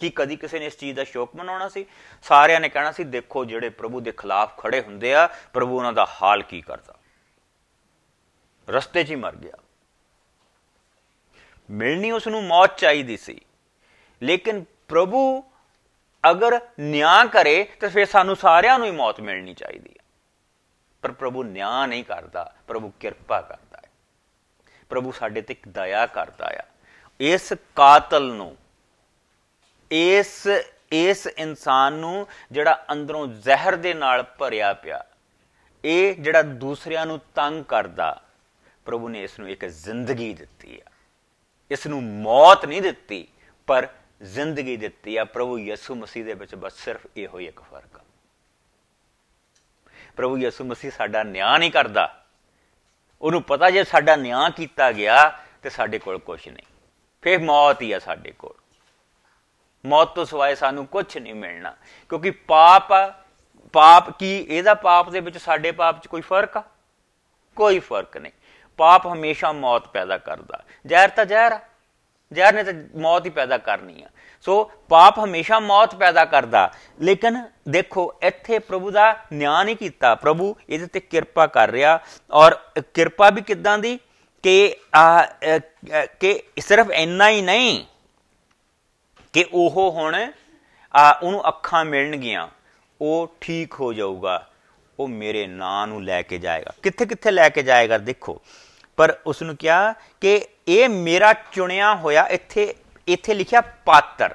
[0.00, 1.86] ਕੀ ਕਦੀ ਕਿਸੇ ਨੇ ਇਸ ਚੀਜ਼ ਦਾ ਸ਼ੋਕ ਮਨਾਉਣਾ ਸੀ?
[2.22, 6.06] ਸਾਰਿਆਂ ਨੇ ਕਹਿਣਾ ਸੀ, ਦੇਖੋ ਜਿਹੜੇ ਪ੍ਰਭੂ ਦੇ ਖਿਲਾਫ ਖੜੇ ਹੁੰਦੇ ਆ, ਪ੍ਰਭੂ ਉਹਨਾਂ ਦਾ
[6.22, 6.94] ਹਾਲ ਕੀ ਕਰਦਾ?
[8.68, 9.58] ਰਸਤੇ 'ਚ ਹੀ ਮਰ ਗਿਆ।
[11.70, 13.40] ਮਿਲਣੀ ਉਸ ਨੂੰ ਮੌਤ ਚਾਹੀਦੀ ਸੀ।
[14.22, 15.50] ਲੇਕਿਨ ਪ੍ਰਭੂ
[16.30, 20.04] ਅਗਰ ਨਿਆਂ ਕਰੇ ਤਾਂ ਫਿਰ ਸਾਨੂੰ ਸਾਰਿਆਂ ਨੂੰ ਹੀ ਮੌਤ ਮਿਲਣੀ ਚਾਹੀਦੀ ਹੈ।
[21.02, 23.90] ਪਰ ਪ੍ਰਭੂ ਨਿਆਂ ਨਹੀਂ ਕਰਦਾ, ਪ੍ਰਭੂ ਕਿਰਪਾ ਕਰਦਾ ਹੈ।
[24.88, 26.64] ਪ੍ਰਭੂ ਸਾਡੇ ਤੇ ਇੱਕ ਦਇਆ ਕਰਦਾ ਆ।
[27.20, 28.56] ਇਸ ਕਾਤਲ ਨੂੰ,
[29.90, 30.48] ਇਸ
[30.92, 35.04] ਇਸ ਇਨਸਾਨ ਨੂੰ ਜਿਹੜਾ ਅੰਦਰੋਂ ਜ਼ਹਿਰ ਦੇ ਨਾਲ ਭਰਿਆ ਪਿਆ,
[35.84, 38.22] ਇਹ ਜਿਹੜਾ ਦੂਸਰਿਆਂ ਨੂੰ ਤੰਗ ਕਰਦਾ,
[38.84, 40.90] ਪ੍ਰਭੂ ਨੇ ਇਸ ਨੂੰ ਇੱਕ ਜ਼ਿੰਦਗੀ ਦਿੱਤੀ ਆ।
[41.70, 43.28] ਇਸ ਨੂੰ ਮੌਤ ਨਹੀਂ ਦਿੱਤੀ,
[43.66, 43.88] ਪਰ
[44.24, 48.04] ਜ਼ਿੰਦਗੀ ਦਿੱਤੀ ਆ ਪ੍ਰਭੂ ਯਿਸੂ ਮਸੀਹ ਦੇ ਵਿੱਚ, ਬਸ ਸਿਰਫ ਇਹੋ ਹੀ ਇੱਕ ਫ਼ਰਕ ਆ।
[50.16, 52.24] ਪ੍ਰਭੂ ਯਿਸੂ ਮਸੀਹ ਸਾਡਾ ਨਿਆਂ ਨਹੀਂ ਕਰਦਾ।
[53.22, 56.66] ਉਹਨੂੰ ਪਤਾ ਜੇ ਸਾਡਾ ਨਿਆਂ ਕੀਤਾ ਗਿਆ ਤੇ ਸਾਡੇ ਕੋਲ ਕੁਝ ਨਹੀਂ।
[57.22, 58.54] ਫੇਰ ਮੌਤ ਹੀ ਆ ਸਾਡੇ ਕੋਲ।
[59.86, 61.76] ਮੌਤ ਤੋਂ ਸਿਵਾਏ ਸਾਨੂੰ ਕੁਝ ਨਹੀਂ ਮਿਲਣਾ।
[62.08, 62.88] ਕਿਉਂਕਿ ਪਾਪ
[63.72, 66.64] ਪਾਪ ਕੀ, ਇਹਦਾ ਪਾਪ ਦੇ ਵਿੱਚ ਸਾਡੇ ਪਾਪ 'ਚ ਕੋਈ ਫ਼ਰਕ ਆ?
[67.56, 68.32] ਕੋਈ ਫ਼ਰਕ ਨਹੀਂ।
[68.76, 71.60] ਪਾਪ ਹਮੇਸ਼ਾ ਮੌਤ ਪੈਦਾ ਕਰਦਾ। ਜ਼ਹਿਰ ਤਾਂ ਜ਼ਹਿਰ ਆ।
[72.32, 74.08] ਜ਼ਹਿਰ ਨੇ ਤਾਂ ਮੌਤ ਹੀ ਪੈਦਾ ਕਰਨੀ ਆ।
[74.44, 76.70] ਸੋ ਪਾਪ ਹਮੇਸ਼ਾ ਮੌਤ ਪੈਦਾ ਕਰਦਾ।
[77.00, 81.98] ਲੇਕਿਨ ਦੇਖੋ, ਇੱਥੇ ਪ੍ਰਭੂ ਦਾ ਨਿਆਂ ਨਹੀਂ ਕੀਤਾ। ਪ੍ਰਭੂ ਇਹਦੇ ਤੇ ਕਿਰਪਾ ਕਰ ਰਿਹਾ।
[82.30, 82.54] ਔਰ
[82.94, 83.98] ਕਿਰਪਾ ਵੀ ਕਿਦਾਂ ਦੀ?
[84.42, 84.74] ਕਿ
[86.20, 87.84] ਕਿ ਸਿਰਫ ਇੰਨਾ ਹੀ ਨਹੀਂ,
[89.32, 90.16] ਕਿ ਉਹ ਹੁਣ
[91.22, 92.48] ਉਹਨੂੰ ਅੱਖਾਂ ਮਿਲਣਗੀਆਂ।
[93.00, 94.46] ਉਹ ਠੀਕ ਹੋ ਜਾਊਗਾ।
[94.98, 97.98] ਉਹ ਮੇਰੇ ਨਾਂ ਨੂੰ ਲੈ ਕੇ ਜਾਏਗਾ। ਕਿੱਥੇ ਕਿੱਥੇ ਲੈ ਕੇ ਜਾਏਗਾ?
[97.98, 98.40] ਦੇਖੋ।
[98.96, 102.74] ਪਰ ਉਸ ਨੂੰ ਕਿਹਾ ਕਿ ਇਹ ਮੇਰਾ ਚੁਣਿਆ ਹੋਇਆ ਇੱਥੇ
[103.08, 104.34] ਇੱਥੇ ਲਿਖਿਆ ਪਾਤਰ।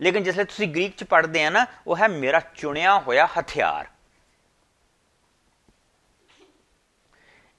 [0.00, 3.88] ਲੇਕਿਨ ਜਿਸ ਲਈ ਤੁਸੀਂ ਗ੍ਰੀਕ ਚ ਪੜ੍ਹਦੇ ਆ ਨਾ, ਉਹ ਹੈ ਮੇਰਾ ਚੁਣਿਆ ਹੋਇਆ ਹਥਿਆਰ।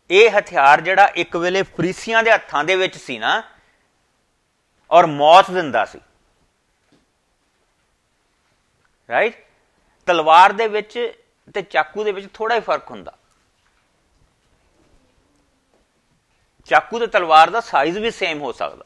[0.09, 3.43] ਇਹ ਹਥਿਆਰ ਜਿਹੜਾ ਇੱਕ ਵੇਲੇ ਫਰੀਸੀਆਂ ਦੇ ਹੱਥਾਂ ਦੇ ਵਿੱਚ ਸੀ ਨਾ,
[4.91, 5.99] ਔਰ ਮੌਤ ਦਿੰਦਾ ਸੀ।
[9.09, 9.45] ਰਾਈਟ
[10.05, 11.13] ਤਲਵਾਰ ਦੇ ਵਿੱਚ
[11.53, 13.17] ਤੇ ਚਾਕੂ ਦੇ ਵਿੱਚ ਥੋੜਾ ਹੀ ਫ਼ਰਕ ਹੁੰਦਾ।
[16.65, 18.85] ਚਾਕੂ ਤੇ ਤਲਵਾਰ ਦਾ ਸਾਈਜ਼ ਵੀ ਸੇਮ ਹੋ ਸਕਦਾ।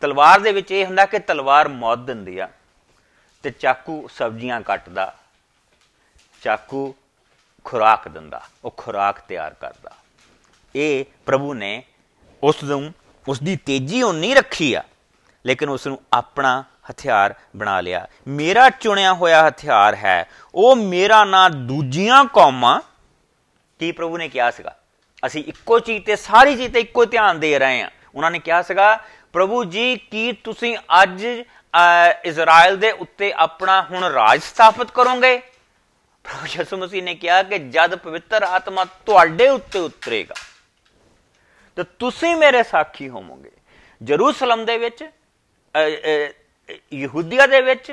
[0.00, 2.48] ਤਲਵਾਰ ਦੇ ਵਿੱਚ ਇਹ ਹੁੰਦਾ ਕਿ ਤਲਵਾਰ ਮੌਤ ਦਿੰਦੀ ਆ
[3.44, 5.14] ਤੇ ਚਾਕੂ ਸਬਜ਼ੀਆਂ ਕੱਟਦਾ,
[6.42, 6.94] ਚਾਕੂ
[7.64, 9.94] ਖੁਰਾਕ ਦਿੰਦਾ, ਉਹ ਖੁਰਾਕ ਤਿਆਰ ਕਰਦਾ।
[10.74, 11.82] ਇਹ ਪ੍ਰਭੂ ਨੇ
[12.42, 12.92] ਉਸ ਨੂੰ,
[13.28, 14.82] ਉਸ ਦੀ ਤੇਜ਼ੀ ਉਹ ਨਹੀਂ ਰੱਖੀ ਆ,
[15.44, 20.24] ਲੇਕਿਨ ਉਸ ਨੂੰ ਆਪਣਾ ਹਥਿਆਰ ਬਣਾ ਲਿਆ। ਮੇਰਾ ਚੁਣਿਆ ਹੋਇਆ ਹਥਿਆਰ ਹੈ,
[20.54, 22.80] ਉਹ ਮੇਰਾ ਨਾਂ ਦੂਜੀਆਂ ਕੌਮਾਂ।
[23.80, 24.76] ਕੀ ਪ੍ਰਭੂ ਨੇ ਕਿਹਾ ਸੀਗਾ?
[25.26, 28.62] ਅਸੀਂ ਇੱਕੋ ਚੀਜ਼ ਤੇ, ਸਾਰੀ ਚੀਜ਼ ਤੇ ਇੱਕੋ ਧਿਆਨ ਦੇ ਰਹੇ ਹਾਂ। ਉਹਨਾਂ ਨੇ ਕਿਹਾ
[28.62, 28.98] ਸੀਗਾ
[29.34, 31.24] ਪ੍ਰਭੂ ਜੀ, ਕੀ ਤੁਸੀਂ ਅੱਜ
[32.24, 35.36] ਇਜ਼ਰਾਈਲ ਦੇ ਉੱਤੇ ਆਪਣਾ ਹੁਣ ਰਾਜ ਸਥਾਪਿਤ ਕਰੋਗੇ?
[36.24, 40.34] ਪ੍ਰਭੂ ਯਿਸੂ ਮਸੀਹ ਨੇ ਕਿਹਾ ਕਿ ਜਦ ਪਵਿੱਤਰ ਆਤਮਾ ਤੁਹਾਡੇ ਉੱਤੇ ਉਤਰੇਗਾ,
[41.76, 43.50] ਤਾਂ ਤੁਸੀਂ ਮੇਰੇ ਸਾਖੀ ਹੋਵੋਗੇ।
[44.00, 45.04] ਜਰੂਸਲਮ ਦੇ ਵਿੱਚ
[46.94, 47.92] ਯਹੂਦੀਆ ਦੇ ਵਿੱਚ,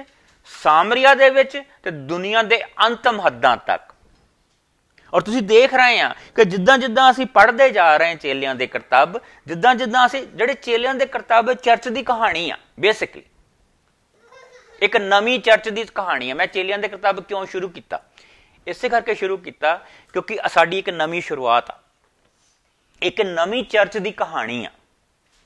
[0.49, 3.93] ਸਾਮਰੀਆ ਦੇ ਵਿੱਚ ਤੇ ਦੁਨੀਆ ਦੇ ਅੰਤਮ ਹੱਦਾਂ ਤੱਕ।
[5.15, 8.67] ਔਰ ਤੁਸੀਂ ਦੇਖ ਰਹੇ ਆ ਕਿ ਜਿੱਦਾਂ ਜਿੱਦਾਂ ਅਸੀਂ ਪੜ੍ਹਦੇ ਜਾ ਰਹੇ ਹਾਂ ਚੇਲਿਆਂ ਦੇ
[8.67, 13.23] ਕਰਤੱਵ, ਜਿੱਦਾਂ ਜਿੱਦਾਂ ਅਸੀਂ ਜਿਹੜੇ ਚੇਲਿਆਂ ਦੇ ਕਰਤੱਵ ਚਰਚ ਦੀ ਕਹਾਣੀ ਆ ਬੇਸਿਕਲੀ
[14.81, 18.01] ਇੱਕ ਨਵੀਂ ਚਰਚ ਦੀ ਕਹਾਣੀ ਆ। ਮੈਂ ਚੇਲਿਆਂ ਦੇ ਕਰਤੱਵ ਕਿਉਂ ਸ਼ੁਰੂ ਕੀਤਾ?
[18.67, 19.75] ਇਸੇ ਕਰਕੇ ਸ਼ੁਰੂ ਕੀਤਾ
[20.13, 21.79] ਕਿਉਂਕਿ ਸਾਡੀ ਇੱਕ ਨਵੀਂ ਸ਼ੁਰੂਆਤ ਆ।
[23.01, 24.69] ਇੱਕ ਨਵੀਂ ਚਰਚ ਦੀ ਕਹਾਣੀ ਆ।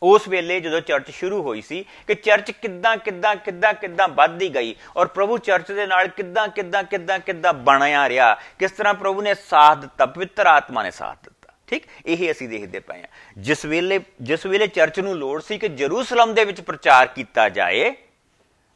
[0.03, 4.75] ਉਸ ਵੇਲੇ ਜਦੋਂ ਚਰਚ ਸ਼ੁਰੂ ਹੋਈ ਸੀ ਕਿ ਚਰਚ ਕਿੱਦਾਂ ਕਿੱਦਾਂ ਕਿੱਦਾਂ ਕਿੱਦਾਂ ਵੱਧਦੀ ਗਈ
[4.98, 9.34] ਔਰ ਪ੍ਰਭੂ ਚਰਚ ਦੇ ਨਾਲ ਕਿੱਦਾਂ ਕਿੱਦਾਂ ਕਿੱਦਾਂ ਕਿੱਦਾਂ ਬਣਿਆ ਰਿਹਾ, ਕਿਸ ਤਰ੍ਹਾਂ ਪ੍ਰਭੂ ਨੇ
[9.34, 11.84] ਸਾਥ ਦਿੱਤਾ, ਪਵਿੱਤਰ ਆਤਮਾ ਨੇ ਸਾਥ ਦਿੱਤਾ। ਠੀਕ?
[12.06, 16.34] ਇਹ ਅਸੀਂ ਦੇਖਦੇ ਪਏ ਹਾਂ। ਜਿਸ ਵੇਲੇ ਜਿਸ ਵੇਲੇ ਚਰਚ ਨੂੰ ਲੋੜ ਸੀ ਕਿ ਜਰੂਸਲਮ
[16.34, 17.91] ਦੇ ਵਿੱਚ ਪ੍ਰਚਾਰ ਕੀਤਾ ਜਾਏ,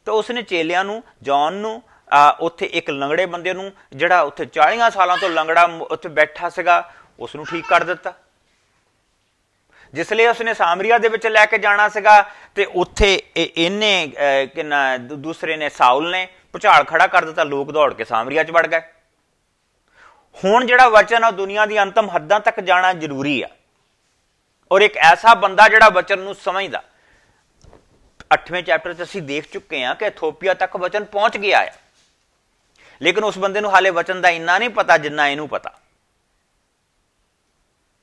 [0.06, 1.82] ਤਾਂ ਉਸਨੇ ਚੇਲਿਆਂ ਨੂੰ, ਜੌਨ ਨੂੰ
[2.40, 7.34] ਉੱਥੇ ਇੱਕ ਲੰਗੜੇ ਬੰਦੇ ਨੂੰ, ਜਿਹੜਾ ਉੱਥੇ 40 ਸਾਲਾਂ ਤੋਂ ਲੰਗੜਾ ਉੱਥੇ ਬੈਠਾ ਸੀਗਾ, ਉਸ
[7.36, 8.12] ਨੂੰ ਠੀਕ ਕਰ ਦਿੱਤਾ।
[9.94, 12.22] ਜਿਸ ਲਈ ਉਸਨੇ ਸਾਮਰੀਆ ਦੇ ਵਿੱਚ ਲੈ ਕੇ ਜਾਣਾ ਸੀਗਾ
[12.56, 14.12] ਤੇ ਉੱਥੇ ਇਹਨੇ
[14.54, 18.66] ਕਿੰਨਾ ਦੂਸਰੇ ਨੇ ਸਾਊਲ ਨੇ ਪੁਚਾਲ ਖੜਾ ਕਰ ਦਿੱਤਾ, ਲੋਕ ਦੌੜ ਕੇ ਸਾਮਰੀਆ 'ਚ ਵੜ
[18.66, 18.80] ਗਏ।
[20.36, 23.48] ਹੁਣ ਜਿਹੜਾ ਵਚਨ ਆ ਦੁਨੀਆ ਦੀ ਅੰਤਮ ਹੱਦਾਂ ਤੱਕ ਜਾਣਾ ਜ਼ਰੂਰੀ ਆ।
[24.70, 26.82] ਔਰ ਇੱਕ ਐਸਾ ਬੰਦਾ ਜਿਹੜਾ ਵਚਨ ਨੂੰ ਸਮਝਦਾ।
[28.30, 31.72] 8ਵੇਂ ਚੈਪਟਰ 'ਚ ਅਸੀਂ ਦੇਖ ਚੁੱਕੇ ਹਾਂ ਕਿ ਇਥੋਪੀਆ ਤੱਕ ਵਚਨ ਪਹੁੰਚ ਗਿਆ ਹੈ
[33.00, 35.72] ਲੇਕਿਨ ਉਸ ਬੰਦੇ ਨੂੰ ਹਾਲੇ ਵਚਨ ਦਾ ਇੰਨਾ ਨਹੀਂ ਪਤਾ ਜਿੰਨਾ ਇਹਨੂੰ ਪਤਾ।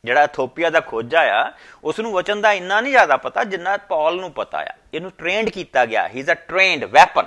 [0.05, 1.51] ਜਿਹੜਾ ਇਥੋਪੀਆ ਦਾ ਖੋਜਾ ਆ
[1.83, 5.49] ਉਸ ਨੂੰ ਵਚਨ ਦਾ ਇੰਨਾ ਨਹੀਂ ਜ਼ਿਆਦਾ ਪਤਾ ਜਿੰਨਾ ਪੌਲ ਨੂੰ ਪਤਾ ਆ। ਇਹਨੂੰ ਟ੍ਰੇਨਡ
[5.49, 7.25] ਕੀਤਾ ਗਿਆ। He is a trained weapon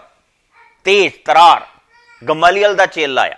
[0.84, 1.66] ਤੇਜ਼, ਤਰਾਰ।
[2.28, 3.36] ਗਮਲੀਅਲ ਦਾ ਚੇਲਾ ਆ।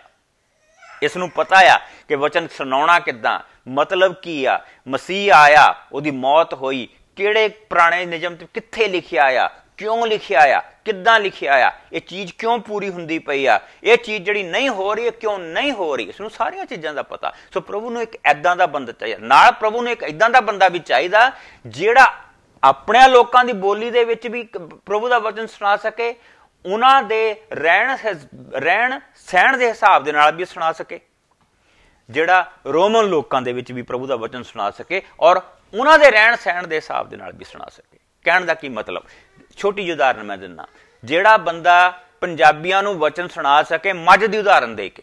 [1.02, 1.78] ਇਸ ਨੂੰ ਪਤਾ ਆ
[2.08, 8.36] ਕਿ ਵਚਨ ਸੁਣਾਉਣਾ ਕਿੱਦਾਂ, ਮਤਲਬ ਕੀ ਆ, ਮਸੀਹ ਆਇਆ, ਉਹਦੀ ਮੌਤ ਹੋਈ, ਕਿਹੜੇ ਪੁਰਾਣੇ ਨਿਯਮ
[8.36, 10.60] ਤੇ ਕਿੱਥੇ ਲਿਖਿਆ ਆ ਕਿਉਂ ਲਿਖਿਆ ਆ?
[10.84, 11.70] ਕਿੱਦਾਂ ਲਿਖਿਆ ਆ?
[11.92, 13.60] ਇਹ ਚੀਜ਼ ਕਿਉਂ ਪੂਰੀ ਹੁੰਦੀ ਪਈ ਆ?
[13.84, 16.08] ਇਹ ਚੀਜ਼ ਜਿਹੜੀ ਨਹੀਂ ਹੋ ਰਹੀ ਕਿਉਂ ਨਹੀਂ ਹੋ ਰਹੀ?
[16.08, 19.52] ਇਸ ਨੂੰ ਸਾਰੀਆਂ ਚੀਜ਼ਾਂ ਦਾ ਪਤਾ। ਸੋ ਪ੍ਰਭੂ ਨੂੰ ਇੱਕ ਐਦਾਂ ਦਾ ਬੰਦਾ ਚਾਹੀਦਾ। ਨਾਲ
[19.52, 21.30] ਪ੍ਰਭੂ ਨੂੰ ਇੱਕ ਐਦਾਂ ਦਾ ਬੰਦਾ ਵੀ ਚਾਹੀਦਾ,
[21.66, 22.14] ਜਿਹੜਾ
[22.64, 24.42] ਆਪਣੇ ਲੋਕਾਂ ਦੀ ਬੋਲੀ ਦੇ ਵਿੱਚ ਵੀ
[24.86, 26.14] ਪ੍ਰਭੂ ਦਾ ਵਚਨ ਸੁਣਾ ਸਕੇ,
[26.66, 27.96] ਉਹਨਾਂ ਦੇ ਰਹਿਣ
[28.52, 31.00] ਰਹਿਣ ਸਹਿਣ ਦੇ ਹਿਸਾਬ ਦੇ ਨਾਲ ਵੀ ਸੁਣਾ ਸਕੇ,
[32.10, 35.40] ਜਿਹੜਾ ਰੋਮਨ ਲੋਕਾਂ ਦੇ ਵਿੱਚ ਵੀ ਪ੍ਰਭੂ ਦਾ ਵਚਨ ਸੁਣਾ ਸਕੇ ਔਰ
[35.78, 39.02] ਉਹਨਾਂ ਦੇ ਰਹਿਣ ਸਹਿਣ ਦੇ ਹਿਸਾਬ ਦੇ ਨਾਲ ਵੀ ਸੁਣਾ ਸਕੇ। ਕਹਿਣ ਦਾ ਕੀ ਮਤਲਬ?
[39.56, 40.66] ਛੋਟੀ ਜਿਹੀ ਉਦਾਹਰਨ ਮੈਂ ਦਿੰਦਾ।
[41.04, 41.90] ਜਿਹੜਾ ਬੰਦਾ
[42.20, 45.02] ਪੰਜਾਬੀਆਂ ਨੂੰ ਵਚਨ ਸੁਣਾ ਸਕੇ, ਮੱਝ ਦੀ ਉਦਾਹਰਨ ਦੇ ਕੇ।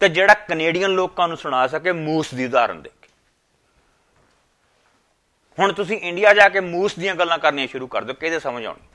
[0.00, 3.08] ਤੇ ਜਿਹੜਾ ਕੈਨੇਡੀਅਨ ਲੋਕਾਂ ਨੂੰ ਸੁਣਾ ਸਕੇ, ਮੂਸ ਦੀ ਉਦਾਹਰਨ ਦੇ ਕੇ।
[5.58, 8.86] ਹੁਣ ਤੁਸੀਂ ਇੰਡੀਆ ਜਾ ਕੇ ਮੂਸ ਦੀਆਂ ਗੱਲਾਂ ਕਰਨੀਆਂ ਸ਼ੁਰੂ ਕਰ ਦਿਓ, ਕਿਹਦੇ ਸਮਝ ਆਉਣੀ?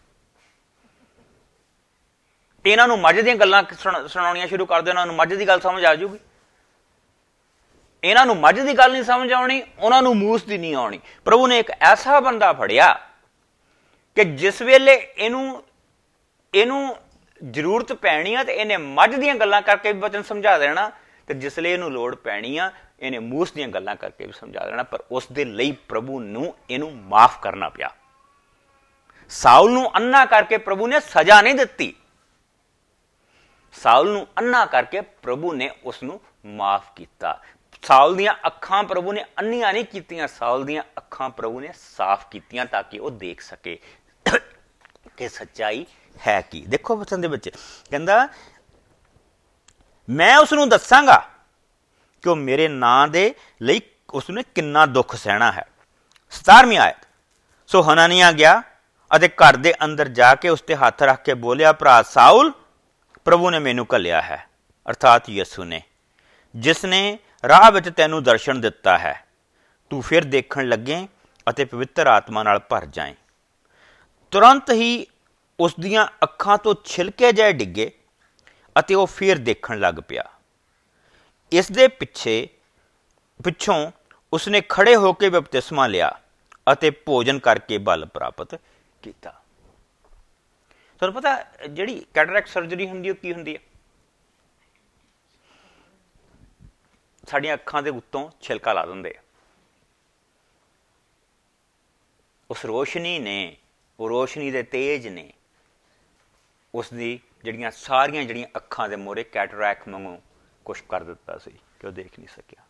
[2.65, 3.63] ਇਹਨਾਂ ਨੂੰ ਮੱਝ ਦੀਆਂ ਗੱਲਾਂ
[4.07, 6.19] ਸੁਣਾਉਣੀਆਂ ਸ਼ੁਰੂ ਕਰ ਦਿਓ, ਇਹਨਾਂ ਨੂੰ ਮੱਝ ਦੀ ਗੱਲ ਸਮਝ ਆ ਜਾਊਗੀ।
[8.03, 11.47] ਇਹਨਾਂ ਨੂੰ ਮੱਝ ਦੀ ਗੱਲ ਨਹੀਂ ਸਮਝ ਆਉਣੀ, ਉਹਨਾਂ ਨੂੰ ਮੂਸ ਦੀ ਨਹੀਂ ਆਉਣੀ। ਪ੍ਰਭੂ
[11.47, 13.08] ਨੇ ਇੱਕ ਐਸਾ ਬੰਦਾ ਫੜਿਆ
[14.15, 15.63] ਕਿ ਜਿਸ ਵੇਲੇ ਇਹਨੂੰ
[16.53, 16.95] ਇਹਨੂੰ
[17.41, 20.91] ਜ਼ਰੂਰਤ ਪੈਣੀ ਆ ਤੇ ਇਹਨੇ ਮੱਝ ਦੀਆਂ ਗੱਲਾਂ ਕਰਕੇ ਵੀ ਬਚਨ ਸਮਝਾ ਦੇਣਾ,
[21.27, 24.83] ਤੇ ਜਿਸ ਲਈ ਇਹਨੂੰ ਲੋੜ ਪੈਣੀ ਆ, ਇਹਨੇ ਮੂਸ ਦੀਆਂ ਗੱਲਾਂ ਕਰਕੇ ਵੀ ਸਮਝਾ ਦੇਣਾ,
[24.83, 27.89] ਪਰ ਉਸ ਦੇ ਲਈ ਪ੍ਰਭੂ ਨੂੰ ਇਹਨੂੰ ਮਾਫ ਕਰਨਾ ਪਿਆ।
[29.31, 31.93] ਸਾਊਲ ਨੂੰ ਅੰਨਾ ਕਰਕੇ ਪ੍ਰਭੂ ਨੇ ਸਜ਼ਾ ਨਹੀਂ ਦਿੱਤੀ।
[33.73, 37.39] ਸਾਊਲ ਨੂੰ ਅੰਨਾ ਕਰਕੇ ਪ੍ਰਭੂ ਨੇ ਉਸ ਨੂੰ ਮਾਫ ਕੀਤਾ।
[37.83, 42.65] ਸਾਊਲ ਦੀਆਂ ਅੱਖਾਂ ਪ੍ਰਭੂ ਨੇ ਅੰਨੀਆਂ ਨਹੀਂ ਕੀਤੀਆਂ, ਸਾਊਲ ਦੀਆਂ ਅੱਖਾਂ ਪ੍ਰਭੂ ਨੇ ਸਾਫ਼ ਕੀਤੀਆਂ
[42.65, 43.77] ਤਾਂ ਕਿ ਉਹ ਦੇਖ ਸਕੇ।
[45.17, 45.85] ਕਿ ਸੱਚਾਈ
[46.27, 46.65] ਹੈ ਕੀ?
[46.67, 47.49] ਦੇਖੋ ਵਚਨ ਦੇ ਵਿੱਚ।
[47.89, 48.27] ਕਹਿੰਦਾ,
[50.09, 51.17] ਮੈਂ ਉਸ ਨੂੰ ਦੱਸਾਂਗਾ
[52.21, 55.65] ਕਿ ਉਹ ਮੇਰੇ ਨਾਂ ਦੇ ਲਈ ਉਸ ਨੇ ਕਿੰਨਾ ਦੁੱਖ ਸਹਿਣਾ ਹੈ।
[56.31, 57.07] 17ਵੀਂ ਆਇਤ।
[57.67, 58.63] ਸੋ ਹਨਾਨੀਆ ਗਿਆ
[59.15, 62.51] ਅਤੇ ਘਰ ਦੇ ਅੰਦਰ ਜਾ ਕੇ ਉਸ ਤੇ ਹੱਥ ਰੱਖ ਕੇ ਬੋਲਿਆ, ਭਰਾ ਸਾਊਲ,
[63.25, 64.47] ਪ੍ਰਭੂ ਨੇ ਮੈਨੂੰ ਕੱਲਿਆ ਹੈ।
[64.89, 65.81] ਅਰਥਾਤ ਯਿਸੂ ਨੇ।
[66.55, 69.23] ਜਿਸ ਨੇ ਰਾਹ ਵਿੱਚ ਤੈਨੂੰ ਦਰਸ਼ਨ ਦਿੱਤਾ ਹੈ,
[69.89, 71.07] ਤੂੰ ਫਿਰ ਦੇਖਣ ਲੱਗੇ
[71.49, 73.15] ਅਤੇ ਪਵਿੱਤਰ ਆਤਮਾ ਨਾਲ ਭਰ ਜਾਏ।
[74.31, 75.05] ਤੁਰੰਤ ਹੀ
[75.59, 77.91] ਉਸ ਦੀਆਂ ਅੱਖਾਂ ਤੋਂ ਛਿਲਕੇ ਜਾਏ ਡਿੱਗੇ
[78.79, 80.23] ਅਤੇ ਉਹ ਫਿਰ ਦੇਖਣ ਲੱਗ ਪਿਆ।
[81.51, 82.47] ਇਸ ਦੇ ਪਿੱਛੇ,
[83.43, 83.91] ਪਿੱਛੋਂ
[84.33, 86.19] ਉਸਨੇ ਖੜੇ ਹੋ ਕੇ ਬਪਤਿਸਮਾ ਲਿਆ
[86.73, 88.55] ਅਤੇ ਭੋਜਨ ਕਰਕੇ ਬਲ ਪ੍ਰਾਪਤ
[89.01, 89.43] ਕੀਤਾ।
[90.97, 93.59] ਤੁਹਾਨੂੰ ਪਤਾ ਜਿਹੜੀ ਕੈਟਰੈਕਟ ਸਰਜਰੀ ਹੁੰਦੀ ਉਹ ਕੀ ਹੁੰਦੀ ਹੈ?
[97.27, 99.21] ਸਾਡੀਆਂ ਅੱਖਾਂ ਦੇ ਉੱਤੋਂ ਛਿਲਕਾ ਲਾ ਦਿੰਦੇ ਆ।
[102.51, 103.57] ਉਸ ਰੋਸ਼ਨੀ ਨੇ
[103.99, 105.33] ਉਹ ਰੋਸ਼ਨੀ ਦੇ ਤੇਜ ਨੇ।
[106.75, 110.21] ਉਸ ਦੀ ਜਿਹੜੀਆਂ ਸਾਰੀਆਂ ਜਿਹੜੀਆਂ ਅੱਖਾਂ ਦੇ ਮੋਰੇ ਕੈਟਰੈਕ ਵਾਂਗੂ
[110.65, 112.63] ਕੁਝ ਕਰ ਦਿੱਤਾ ਸੀ ਕਿ ਉਹ ਦੇਖ ਨਹੀਂ ਸਕਿਆ।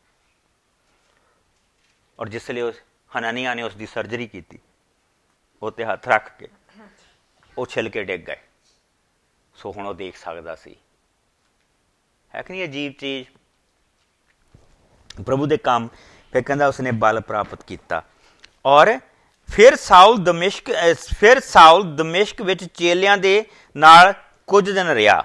[2.20, 2.76] ਔਰ ਜਿਸ ਲਈ ਉਸ
[3.18, 4.60] ਹਨਾਨੀਆ ਨੇ ਉਸ ਦੀ ਸਰਜਰੀ ਕੀਤੀ,
[5.64, 6.48] ਉਹ ਤੇ ਹੱਥ ਰੱਖ ਕੇ,
[7.58, 8.38] ਉਹ ਛਿਲ ਕੇ ਡਿੱਗ ਗਏ।
[9.56, 10.76] ਸੋ ਹੁਣ ਉਹ ਦੇਖ ਸਕਦਾ ਸੀ।
[12.36, 13.28] ਹੈ ਕਿ ਨਹੀਂ ਅਜੀਬ ਚੀਜ਼?
[15.26, 15.88] ਪ੍ਰਭੂ ਦੇ ਕੰਮ,
[16.32, 18.04] ਫਿਰ ਕਹਿੰਦਾ ਉਸਨੇ ਬਲ ਪ੍ਰਾਪਤ ਕੀਤਾ।
[18.66, 19.00] ਔਰ
[19.54, 20.72] ਫਿਰ ਸਾਊਲ ਦਮਿਸ਼ਕ
[21.20, 23.46] ਫਿਰ ਸਾਊਲ ਦਮਿਸ਼ਕ ਵਿੱਚ ਚੇਲਿਆਂ ਦੇ
[23.78, 24.14] ਨਾਲ
[24.48, 25.24] ਕੁਝ ਦਿਨ ਰਿਹਾ।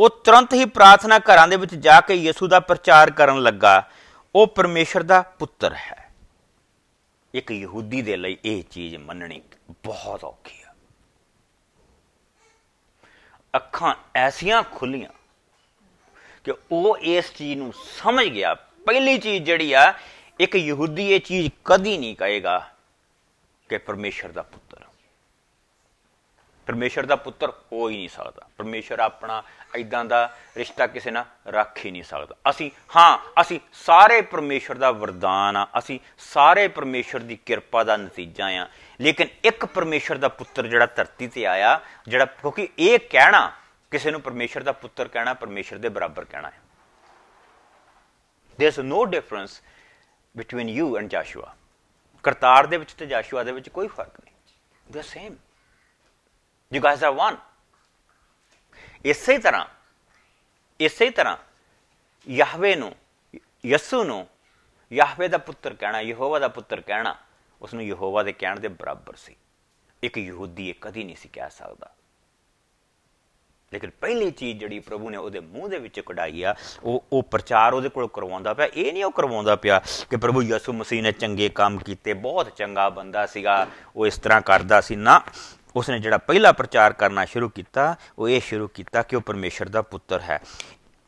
[0.00, 3.90] ਉਹ ਤੁਰੰਤ ਹੀ ਪ੍ਰਾਰਥਨਾ ਘਰਾਂ ਦੇ ਵਿੱਚ ਜਾ ਕੇ ਯਿਸੂ ਦਾ ਪ੍ਰਚਾਰ ਕਰਨ ਲੱਗਾ।
[4.34, 6.10] ਉਹ ਪਰਮੇਸ਼ਰ ਦਾ ਪੁੱਤਰ ਹੈ।
[7.34, 9.40] ਇੱਕ ਯਹੂਦੀ ਦੇ ਲਈ ਇਹ ਚੀਜ਼ ਮੰਨਣੀ
[9.84, 10.72] ਬਹੁਤ ਔਖੀ ਆ।
[13.56, 15.10] ਅੱਖਾਂ ਐਸੀਆਂ ਖੁੱਲੀਆਂ
[16.44, 19.94] ਕਿ ਉਹ ਇਸ ਚੀਜ਼ ਨੂੰ ਸਮਝ ਗਿਆ। ਪਹਿਲੀ ਚੀਜ਼ ਜਿਹੜੀ ਆ,
[20.40, 22.70] ਇੱਕ ਯਹੂਦੀ ਇਹ ਚੀਜ਼ ਕਦੀ ਨਹੀਂ ਕਹੇਗਾ
[23.70, 24.84] ਕਿ ਪਰਮੇਸ਼ਰ ਦਾ ਪੁੱਤਰ।
[26.66, 29.42] ਪਰਮੇਸ਼ਰ ਦਾ ਪੁੱਤਰ ਹੋ ਹੀ ਨਹੀਂ ਸਕਦਾ। ਪਰਮੇਸ਼ਰ ਆਪਣਾ
[29.74, 34.90] ਐਦਾਂ ਦਾ ਰਿਸ਼ਤਾ ਕਿਸੇ ਨਾਲ ਰੱਖ ਹੀ ਨਹੀਂ ਸਕਦਾ। ਅਸੀਂ, ਹਾਂ, ਅਸੀਂ ਸਾਰੇ ਪਰਮੇਸ਼ਰ ਦਾ
[34.90, 38.68] ਵਰਦਾਨ ਆ। ਅਸੀਂ ਸਾਰੇ ਪਰਮੇਸ਼ਰ ਦੀ ਕਿਰਪਾ ਦਾ ਨਤੀਜਾ ਆ।
[39.00, 43.52] ਲੇਕਿਨ ਇੱਕ ਪਰਮੇਸ਼ਰ ਦਾ ਪੁੱਤਰ ਜਿਹੜਾ ਧਰਤੀ ਤੇ ਆਇਆ, ਜਿਹੜਾ, ਕਿਉਂਕਿ ਇਹ ਕਹਿਣਾ,
[43.90, 46.60] ਕਿਸੇ ਨੂੰ ਪਰਮੇਸ਼ਰ ਦਾ ਪੁੱਤਰ ਕਹਿਣਾ, ਪਰਮੇਸ਼ਰ ਦੇ ਬਰਾਬਰ ਕਹਿਣਾ ਹੈ।
[48.58, 49.62] There is no difference
[50.36, 51.54] between you and Joshua
[52.22, 54.34] Kartar ਦੇ ਵਿੱਚ ਤੇ ਜਾਸ਼ੂਆ ਦੇ ਵਿੱਚ ਕੋਈ ਫ਼ਰਕ ਨਹੀਂ।
[54.92, 55.36] The same
[56.72, 57.36] you guys are one
[59.04, 59.66] ਇਸੇ ਤਰ੍ਹਾਂ
[60.80, 61.36] ਇਸੇ ਤਰ੍ਹਾਂ
[62.28, 62.94] ਯਹਵੇ ਨੂੰ,
[63.66, 64.28] ਯਸੂ ਨੂੰ
[64.92, 67.16] ਯਹਵੇ ਦਾ ਪੁੱਤਰ ਕਹਿਣਾ, ਯਹੋਵਾ ਦਾ ਪੁੱਤਰ ਕਹਿਣਾ
[67.62, 69.36] ਉਸ ਨੂੰ ਯਹੋਵਾ ਦੇ ਕਹਿਣ ਦੇ ਬਰਾਬਰ ਸੀ।
[70.02, 71.94] ਇੱਕ ਯਹੂਦੀ ਇਹ ਕਦੀ ਨਹੀਂ ਸੀ ਕਹਿ ਸਕਦਾ।
[73.74, 76.54] ਲੇਕਿਨ ਪਹਿਲੀ ਚੀਜ਼ ਜਿਹੜੀ ਪ੍ਰਭੂ ਨੇ ਉਹਦੇ ਮੂੰਹ ਦੇ ਵਿੱਚ ਕਢਾਈ ਆ,
[76.84, 80.72] ਉਹ ਉਹ ਪ੍ਰਚਾਰ ਉਹਦੇ ਕੋਲ ਕਰਵਾਉਂਦਾ ਪਿਆ। ਇਹ ਨਹੀਂ ਉਹ ਕਰਵਾਉਂਦਾ ਪਿਆ ਕਿ ਪ੍ਰਭੂ ਯਿਸੂ
[80.72, 85.22] ਮਸੀਹ ਨੇ ਚੰਗੇ ਕੰਮ ਕੀਤੇ, ਬਹੁਤ ਚੰਗਾ ਬੰਦਾ ਸੀਗਾ, ਉਹ ਇਸ ਤਰ੍ਹਾਂ ਕਰਦਾ ਸੀ। ਨਾ,
[85.76, 89.82] ਉਸਨੇ ਜਿਹੜਾ ਪਹਿਲਾ ਪ੍ਰਚਾਰ ਕਰਨਾ ਸ਼ੁਰੂ ਕੀਤਾ, ਉਹ ਇਹ ਸ਼ੁਰੂ ਕੀਤਾ ਕਿ ਉਹ ਪਰਮੇਸ਼ਰ ਦਾ
[89.82, 90.40] ਪੁੱਤਰ ਹੈ।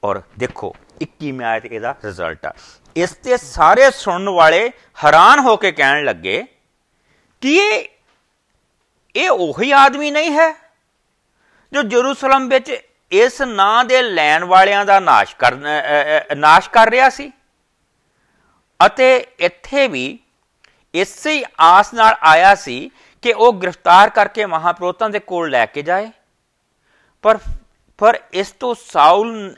[0.04, 2.52] ਔਰ ਦੇਖੋ 21ਵੀਂ ਆਇਤ ਇਹਦਾ ਰਿਜ਼ਲਟ ਆ।
[2.96, 4.70] ਇਸ ਤੇ ਸਾਰੇ ਸੁਣਨ ਵਾਲੇ
[5.04, 6.44] ਹੈਰਾਨ ਹੋ ਕੇ ਕਹਿਣ ਲੱਗੇ
[7.40, 7.88] ਕਿ ਇਹ
[9.16, 10.61] ਇਹ ਉਹੀ ਆਦਮੀ ਨਹੀਂ ਹੈ?
[11.72, 12.70] ਜੋ ਜਰੂਸਲਮ ਵਿੱਚ
[13.12, 15.54] ਇਸ ਨਾਂ ਦੇ ਲੈਣ ਵਾਲਿਆਂ ਦਾ ਨਾਸ਼ ਕਰ
[16.36, 17.30] ਨਾਸ਼ ਕਰ ਰਿਹਾ ਸੀ
[18.86, 20.18] ਅਤੇ ਇੱਥੇ ਵੀ
[20.94, 22.90] ਇਸੇ ਆਸ ਨਾਲ ਆਇਆ ਸੀ
[23.22, 26.10] ਕਿ ਉਹ ਗ੍ਰਿਫਤਾਰ ਕਰਕੇ ਮਹਾਪ੍ਰੋਤਾਂ ਦੇ ਕੋਲ ਲੈ ਕੇ ਜਾਏ।
[27.22, 27.38] ਪਰ
[27.98, 29.56] ਪਰ ਇਸ ਤੋਂ ਸਾਊਲ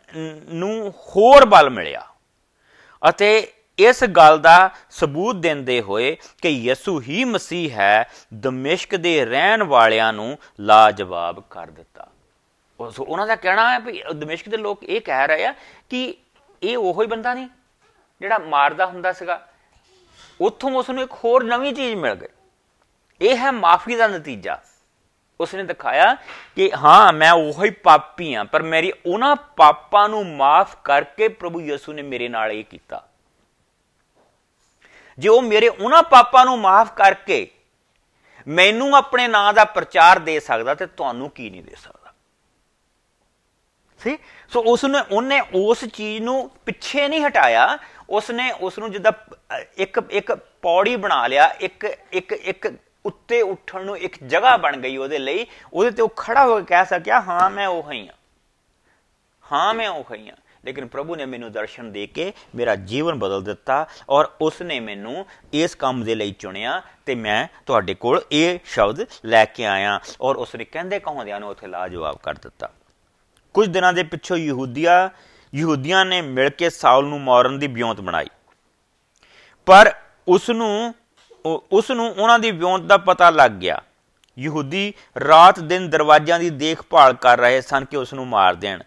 [0.52, 2.02] ਨੂੰ ਹੋਰ ਬਲ ਮਿਲਿਆ
[3.08, 9.62] ਅਤੇ ਇਸ ਗੱਲ ਦਾ ਸਬੂਤ ਦਿੰਦੇ ਹੋਏ ਕਿ ਯਿਸੂ ਹੀ ਮਸੀਹ ਹੈ, ਦਮਿਸ਼ਕ ਦੇ ਰਹਿਣ
[9.62, 12.06] ਵਾਲਿਆਂ ਨੂੰ ਲਾਜਵਾਬ ਕਰ ਦਿੱਤਾ।
[13.00, 15.54] ਉਹਨਾਂ ਦਾ ਕਹਿਣਾ ਹੈ ਵੀ ਦਮਿਸ਼ਕ ਦੇ ਲੋਕ ਇਹ ਕਹਿ ਰਹੇ ਆ
[15.90, 16.14] ਕਿ
[16.62, 17.48] ਇਹ ਉਹੋ ਹੀ ਬੰਦਾ ਨਹੀਂ,
[18.20, 19.40] ਜਿਹੜਾ ਮਾਰਦਾ ਹੁੰਦਾ ਸੀਗਾ।
[20.40, 22.26] ਉੱਥੋਂ ਉਸ ਨੂੰ ਇੱਕ ਹੋਰ ਨਵੀਂ ਚੀਜ਼ ਮਿਲ ਗਈ।
[23.20, 24.58] ਇਹ ਹੈ ਮਾਫੀ ਦਾ ਨਤੀਜਾ।
[25.40, 26.14] ਉਸਨੇ ਦਿਖਾਇਆ
[26.56, 31.92] ਕਿ ਹਾਂ, ਮੈਂ ਉਹੀ ਪਾਪੀ ਹਾਂ, ਪਰ ਮੇਰੀ ਉਹਨਾਂ ਪਾਪਾਂ ਨੂੰ ਮਾਫ ਕਰਕੇ ਪ੍ਰਭੂ ਯਿਸੂ
[31.92, 33.02] ਨੇ ਮੇਰੇ ਨਾਲ ਇਹ ਕੀਤਾ।
[35.18, 37.50] ਜੇ ਉਹ ਮੇਰੇ ਉਹਨਾਂ ਪਾਪਾਂ ਨੂੰ ਮਾਫ ਕਰਕੇ
[38.48, 42.12] ਮੈਨੂੰ ਆਪਣੇ ਨਾਂ ਦਾ ਪ੍ਰਚਾਰ ਦੇ ਸਕਦਾ ਤੇ ਤੁਹਾਨੂੰ ਕੀ ਨਹੀਂ ਦੇ ਸਕਦਾ?
[43.98, 47.78] ਸੀ ਸੋ ਉਸ ਨੇ ਉਹਨੇ ਉਸ ਚੀਜ਼ ਨੂੰ ਪਿੱਛੇ ਨਹੀਂ ਹਟਾਇਆ।
[48.10, 49.12] ਉਸ ਨੇ ਉਸ ਨੂੰ ਜਿੱਦਾਂ
[49.76, 52.68] ਇੱਕ ਇੱਕ ਪੌੜੀ ਬਣਾ ਲਿਆ। ਇੱਕ ਇੱਕ ਇੱਕ
[53.06, 56.64] ਉੱਤੇ ਉੱਠਣ ਨੂੰ ਇੱਕ ਜਗ੍ਹਾ ਬਣ ਗਈ ਉਹਦੇ ਲਈ। ਉਹਦੇ ਤੇ ਉਹ ਖੜਾ ਹੋ ਕੇ
[56.64, 58.14] ਕਹਿ ਸਕਿਆ, ਹਾਂ, ਮੈਂ ਉਹ ਹੀ। ਹਾਂ
[59.52, 63.42] ਹਾਂ ਮੈਂ ਉਹ ਹੀ ਹਾਂ। ਲੇਕਿਨ ਪ੍ਰਭੂ ਨੇ ਮੈਨੂੰ ਦਰਸ਼ਨ ਦੇ ਕੇ ਮੇਰਾ ਜੀਵਨ ਬਦਲ
[63.42, 68.58] ਦਿੱਤਾ ਔਰ ਉਸ ਨੇ ਮੈਨੂੰ ਇਸ ਕੰਮ ਦੇ ਲਈ ਚੁਣਿਆ ਤੇ ਮੈਂ ਤੁਹਾਡੇ ਕੋਲ ਇਹ
[68.64, 72.70] ਸ਼ਬਦ ਲੈ ਕੇ ਆਇਆ ਔਰ ਉਸ ਨੇ ਕਹਿੰਦੇ ਕਹੋਂਦਿਆਂ ਨੂੰ ਉੱਥੇ ਲਾ ਜਵਾਬ ਕਰ ਦਿੱਤਾ।
[73.54, 75.10] ਕੁਝ ਦਿਨਾਂ ਦੇ ਪਿੱਛੋਂ ਯਹੂਦੀਆ,
[75.54, 78.26] ਯਹੂਦੀਆਂ ਨੇ ਮਿਲ ਕੇ ਸਾਊਲ ਨੂੰ ਮਾਰਨ ਦੀ ਬਿਉਂਤ ਬਣਾਈ।
[79.66, 79.92] ਪਰ
[80.28, 80.94] ਉਸ ਨੂੰ
[81.46, 83.80] ਉਸ ਨੂੰ ਉਹਨਾਂ ਦੀ ਵਿਉਂਤ ਦਾ ਪਤਾ ਲੱਗ ਗਿਆ।
[84.38, 84.92] ਯਹੂਦੀ
[85.28, 88.82] ਰਾਤ ਦਿਨ ਦਰਵਾਜ਼ਿਆਂ ਦੀ ਦੇਖਭਾਲ ਕਰ ਰਹੇ ਸਨ ਕਿ ਉਸ ਨੂੰ ਮਾਰ ਦੇਣ।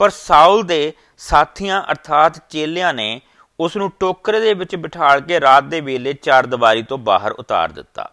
[0.00, 3.20] ਪਰ ਸਾਊਲ ਦੇ ਸਾਥੀਆਂ ਅਰਥਾਤ ਚੇਲਿਆਂ ਨੇ
[3.60, 7.72] ਉਸ ਨੂੰ ਟੋਕਰੇ ਦੇ ਵਿੱਚ ਬਿਠਾਲ ਕੇ ਰਾਤ ਦੇ ਵੇਲੇ ਚਾਰ ਦੀਵਾਰੀ ਤੋਂ ਬਾਹਰ ਉਤਾਰ
[7.72, 8.08] ਦਿੱਤਾ।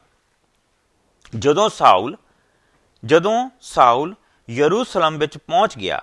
[1.35, 2.15] ਜਦੋਂ ਸਾਊਲ
[3.03, 4.13] ਜਦੋਂ ਸਾਊਲ
[4.47, 6.01] ਯਰੂਸ਼ਲਮ ਵਿੱਚ ਪਹੁੰਚ ਗਿਆ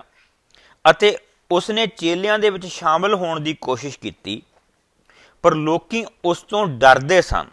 [0.85, 1.17] ਅਤੇ
[1.51, 4.43] ਉਸਨੇ ਚੇਲਿਆਂ ਦੇ ਵਿੱਚ ਸ਼ਾਮਲ ਹੋਣ ਦੀ ਕੋਸ਼ਿਸ਼ ਕੀਤੀ,
[5.45, 7.49] ਪਰ ਲੋਕੀ ਉਸ ਤੋਂ ਡਰਦੇ ਸਨ,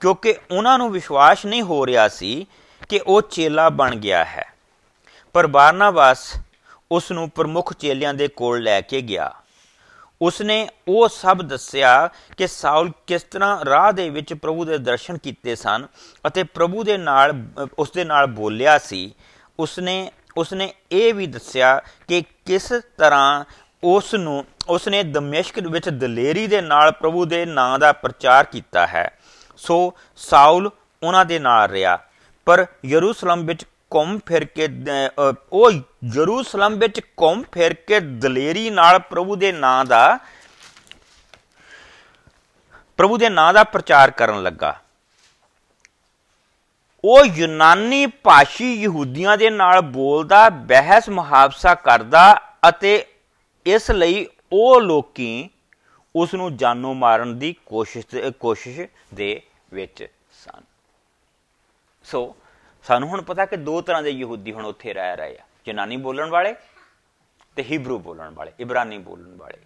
[0.00, 2.46] ਕਿਉਂਕਿ ਉਹਨਾਂ ਨੂੰ ਵਿਸ਼ਵਾਸ ਨਹੀਂ ਹੋ ਰਿਹਾ ਸੀ
[2.88, 4.52] ਕਿ ਉਹ ਚੇਲਾ ਬਣ ਗਿਆ ਹੈ।
[5.34, 6.32] ਪਰ ਬਾਰਨਾਬਾਸ
[6.92, 9.32] ਉਸ ਨੂੰ ਪ੍ਰਮੁੱਖ ਚੇਲਿਆਂ ਦੇ ਕੋਲ ਲੈ ਕੇ ਗਿਆ।
[10.22, 15.56] ਉਸਨੇ ਉਹ ਸਭ ਦੱਸਿਆ ਕਿ ਸਾਊਲ ਕਿਸ ਤਰ੍ਹਾਂ ਰਾਹ ਦੇ ਵਿੱਚ ਪ੍ਰਭੂ ਦੇ ਦਰਸ਼ਨ ਕੀਤੇ
[15.56, 15.86] ਸਨ
[16.26, 17.44] ਅਤੇ ਪ੍ਰਭੂ ਦੇ ਨਾਲ,
[17.78, 19.14] ਉਸ ਦੇ ਨਾਲ ਬੋਲਿਆ ਸੀ।
[19.58, 23.44] ਉਸਨੇ ਉਸਨੇ ਇਹ ਵੀ ਦੱਸਿਆ ਕਿ ਕਿਸ ਤਰ੍ਹਾਂ
[23.84, 29.18] ਉਸ ਨੂੰ ਉਸਨੇ ਦਮਿਸ਼ਕ ਵਿੱਚ ਦਲੇਰੀ ਦੇ ਨਾਲ ਪ੍ਰਭੂ ਦੇ ਨਾਂ ਦਾ ਪ੍ਰਚਾਰ ਕੀਤਾ ਹੈ।
[29.56, 30.70] ਸੋ ਸਾਊਲ
[31.02, 31.98] ਉਹਨਾਂ ਦੇ ਨਾਲ ਰਿਹਾ।
[32.44, 34.68] ਪਰ ਯਰੂਸ਼ਲਮ ਵਿੱਚ ਘੁੰਮ ਫਿਰ ਕੇ
[35.52, 35.72] ਉਹ
[36.14, 40.18] ਯਰੂਸ਼ਲਮ ਵਿੱਚ ਘੁੰਮ ਫਿਰ ਕੇ ਦਲੇਰੀ ਨਾਲ ਪ੍ਰਭੂ ਦੇ ਨਾਂ ਦਾ
[42.96, 44.78] ਪ੍ਰਭੂ ਦੇ ਨਾਂ ਦਾ ਪ੍ਰਚਾਰ ਕਰਨ ਲੱਗਾ।
[47.04, 52.34] ਉਹ ਯੂਨਾਨੀ ਭਾਸ਼ੀ ਯਹੂਦੀਆਂ ਦੇ ਨਾਲ ਬੋਲਦਾ, ਬਹਿਸ ਮੁਹਾਵਸਾ ਕਰਦਾ
[52.68, 53.06] ਅਤੇ
[53.66, 55.48] ਇਸ ਲਈ ਉਹ ਲੋਕੀ
[56.16, 58.80] ਉਸ ਨੂੰ ਜਾਨੋਂ ਮਾਰਨ ਦੀ ਕੋਸ਼ਿਸ਼ ਕੋਸ਼ਿਸ਼
[59.14, 59.40] ਦੇ
[59.72, 60.06] ਵਿੱਚ
[60.44, 60.60] ਸਨ।
[62.04, 62.36] ਸੋ
[62.86, 66.30] ਸਾਨੂੰ ਹੁਣ ਪਤਾ ਕਿ ਦੋ ਤਰ੍ਹਾਂ ਦੇ ਯਹੂਦੀ ਹੁਣ ਉੱਥੇ ਰਹਿ ਰਹੇ ਆ। ਯੂਨਾਨੀ ਬੋਲਣ
[66.30, 66.54] ਵਾਲੇ
[67.56, 69.58] ਤੇ ਹੀਬਰੂ ਬੋਲਣ ਵਾਲੇ, ਇਬਰਾਨੀ ਬੋਲਣ ਵਾਲੇ।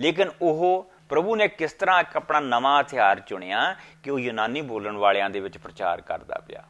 [0.00, 4.96] ਲੇਕਿਨ ਉਹ ਪ੍ਰਭੂ ਨੇ ਕਿਸ ਤਰ੍ਹਾਂ ਇੱਕ ਆਪਣਾ ਨਵਾਂ ਹਥਿਆਰ ਚੁਣਿਆ ਕਿ ਉਹ ਯੂਨਾਨੀ ਬੋਲਣ
[4.96, 6.64] ਵਾਲਿਆਂ ਦੇ ਵਿੱਚ ਪ੍ਰਚਾਰ ਕਰਦਾ ਪਿਆ।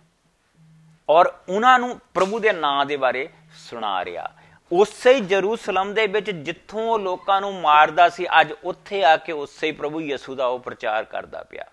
[1.11, 4.33] ਔਰ ਉਹਨਾਂ ਨੂੰ ਪ੍ਰਭੂ ਦੇ ਨਾਂ ਦੇ ਬਾਰੇ ਸੁਣਾ ਰਿਹਾ।
[4.73, 9.33] ਉਸੇ ਹੀ ਜਰੂਸਲਮ ਦੇ ਵਿੱਚ ਜਿੱਥੋਂ ਉਹ ਲੋਕਾਂ ਨੂੰ ਮਾਰਦਾ ਸੀ, ਅੱਜ ਉੱਥੇ ਆ ਕੇ
[9.33, 11.65] ਉਸੇ ਹੀ ਪ੍ਰਭੂ ਯਿਸੂ ਦਾ ਉਹ ਪ੍ਰਚਾਰ ਕਰਦਾ ਪਿਆ।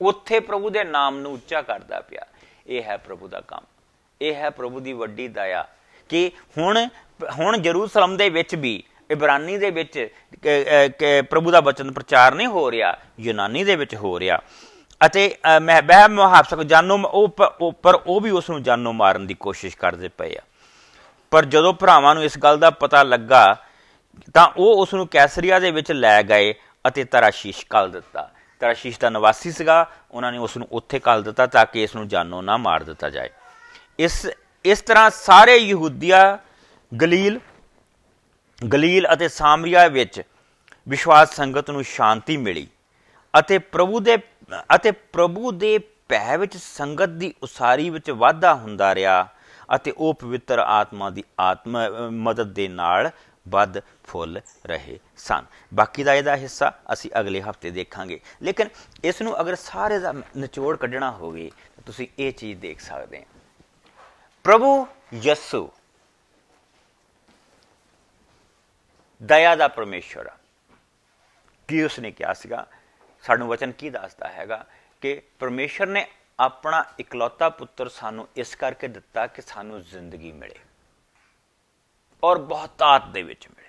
[0.00, 2.26] ਉੱਥੇ ਪ੍ਰਭੂ ਦੇ ਨਾਮ ਨੂੰ ਉੱਚਾ ਕਰਦਾ ਪਿਆ।
[2.66, 3.64] ਇਹ ਹੈ ਪ੍ਰਭੂ ਦਾ ਕੰਮ।
[4.20, 5.66] ਇਹ ਹੈ ਪ੍ਰਭੂ ਦੀ ਵੱਡੀ ਦਇਆ।
[6.08, 6.88] ਕਿ ਹੁਣ
[7.38, 10.08] ਹੁਣ ਜਰੂਸਲਮ ਦੇ ਵਿੱਚ ਵੀ, ਇਬਰਾਨੀ ਦੇ ਵਿੱਚ
[11.30, 14.38] ਪ੍ਰਭੂ ਦਾ ਬਚਨ ਪ੍ਰਚਾਰ ਨਹੀਂ ਹੋ ਰਿਹਾ, ਯੂਨਾਨੀ ਦੇ ਵਿੱਚ ਹੋ ਰਿਹਾ।
[15.06, 19.76] ਅਤੇ ਮੈਂ ਬਹਿ ਮੁਹਾਫਸਕ ਜਾਨੋ, ਉਹ ਪਰ ਉਹ ਵੀ ਉਸ ਨੂੰ ਜਾਨੋ ਮਾਰਨ ਦੀ ਕੋਸ਼ਿਸ਼
[19.76, 20.42] ਕਰਦੇ ਪਏ ਆ।
[21.30, 23.56] ਪਰ ਜਦੋਂ ਭਰਾਵਾਂ ਨੂੰ ਇਸ ਗੱਲ ਦਾ ਪਤਾ ਲੱਗਾ,
[24.34, 26.54] ਤਾਂ ਉਹ ਉਸ ਨੂੰ ਕੈਸਰੀਆ ਦੇ ਵਿੱਚ ਲੈ ਗਏ
[26.88, 28.30] ਅਤੇ ਤਰਾਸ਼ੀਸ਼ ਕਲ ਦਿੱਤਾ।
[28.62, 32.06] ਤਰਾਸ਼ੀਸ਼ ਦਾ ਨਿਵਾਸੀ ਸੀਗਾ, ਉਹਨਾਂ ਨੇ ਉਸ ਨੂੰ ਉੱਥੇ ਕਲ ਦਿੱਤਾ ਤਾਂ ਕਿ ਇਸ ਨੂੰ
[32.08, 33.30] ਜਾਨੋ ਨਾ ਮਾਰ ਦਿੱਤਾ ਜਾਏ।
[33.98, 34.26] ਇਸ
[34.64, 36.38] ਇਸ ਤਰ੍ਹਾਂ ਸਾਰੇ ਯਹੂਦੀਆ,
[36.92, 37.38] ਗਲੀਲ
[38.58, 40.22] ਗਲੀਲ ਅਤੇ ਸਾਮਰੀਆ ਵਿੱਚ
[40.86, 42.66] ਵਿਸ਼ਵਾਸ ਸੰਗਤ ਨੂੰ ਸ਼ਾਂਤੀ ਮਿਲੀ
[43.34, 44.16] ਅਤੇ ਪ੍ਰਭੂ ਦੇ,
[44.74, 49.26] ਅਤੇ ਪ੍ਰਭੂ ਦੇ ਭੈ ਵਿੱਚ ਸੰਗਤ ਦੀ ਉਸਾਰੀ ਵਿੱਚ ਵਾਧਾ ਹੁੰਦਾ ਰਿਹਾ
[49.74, 51.78] ਅਤੇ ਉਹ ਪਵਿੱਤਰ ਆਤਮਾ ਦੀ ਆਤਮ
[52.22, 53.10] ਮਦਦ ਦੇ ਨਾਲ
[53.48, 58.68] ਵੱਧ ਫੁੱਲ ਰਹੇ ਸਨ। ਬਾਕੀ ਦਾ ਇਹਦਾ ਹਿੱਸਾ ਅਸੀਂ ਅਗਲੇ ਹਫ਼ਤੇ ਦੇਖਾਂਗੇ। ਲੇਕਿਨ
[59.04, 63.24] ਇਸ ਨੂੰ ਅਗਰ ਸਾਰੇ ਦਾ ਨਿਚੋੜ ਕੱਢਣਾ ਹੋਵੇ, ਤਾਂ ਤੁਸੀਂ ਇਹ ਚੀਜ਼ ਦੇਖ ਸਕਦੇ ਹੋ।
[64.44, 65.72] ਪ੍ਰਭੂ ਯਸੂ,
[69.22, 70.30] ਦਇਆ ਦਾ ਪਰਮੇਸ਼ਰ
[71.68, 72.66] ਕੀ ਉਸਨੇ ਕਿਹਾ ਸੀਗਾ?
[73.22, 74.66] ਸਾਨੂੰ ਵਚਨ ਕੀ ਦੱਸਦਾ ਹੈਗਾ?
[75.00, 76.06] ਕਿ ਪਰਮੇਸ਼ਰ ਨੇ
[76.40, 80.58] ਆਪਣਾ ਇਕਲੌਤਾ ਪੁੱਤਰ ਸਾਨੂੰ ਇਸ ਕਰਕੇ ਦਿੱਤਾ ਕਿ ਸਾਨੂੰ ਜ਼ਿੰਦਗੀ ਮਿਲੇ।
[82.24, 83.68] ਔਰ ਬਹੁਤਾਤ ਦੇ ਵਿੱਚ ਮਿਲੇ।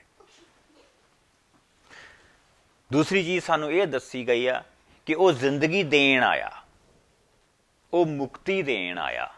[2.92, 4.64] ਦੂਸਰੀ ਚੀਜ਼ ਸਾਨੂੰ ਇਹ ਦੱਸੀ ਗਈ ਆ
[5.06, 6.64] ਕਿ ਉਹ ਜ਼ਿੰਦਗੀ ਦੇਣ ਆਇਆ।
[7.94, 9.34] ਉਹ ਮੁਕਤੀ ਦੇਣ ਆਇਆ।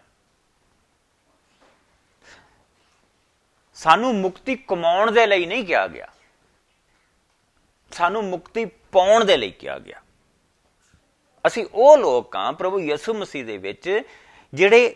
[3.73, 6.07] ਸਾਨੂੰ ਮੁਕਤੀ ਕਮਾਉਣ ਦੇ ਲਈ ਨਹੀਂ ਕਿਹਾ ਗਿਆ।
[7.91, 10.01] ਸਾਨੂੰ ਮੁਕਤੀ ਪਾਉਣ ਦੇ ਲਈ ਕਿਹਾ ਗਿਆ।
[11.47, 14.01] ਅਸੀਂ ਉਹ ਲੋਕ ਆ ਪ੍ਰਭੂ ਯਿਸੂ ਮਸੀਹ ਦੇ ਵਿੱਚ
[14.53, 14.95] ਜਿਹੜੇ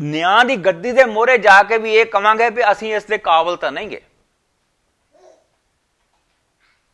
[0.00, 3.56] ਨਿਆਂ ਦੀ ਗੱਦੀ ਦੇ ਮੋਹਰੇ ਜਾ ਕੇ ਵੀ ਇਹ ਕਵਾਂਗੇ ਵੀ ਅਸੀਂ ਇਸ ਦੇ ਕਾਬਲ
[3.56, 4.02] ਤਾਂ ਨਹੀਂਗੇ।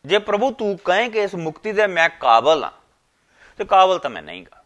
[0.05, 2.71] ਜੇ ਪ੍ਰਭੂ ਤੂੰ ਕਹੇ ਕਿ ਇਸ ਮੁਕਤੀ ਦੇ ਮੈਂ ਕਾਬਲ ਆ
[3.57, 4.63] ਤੇ ਕਾਬਲ ਤਾਂ ਮੈਂ ਨਹੀਂਗਾ।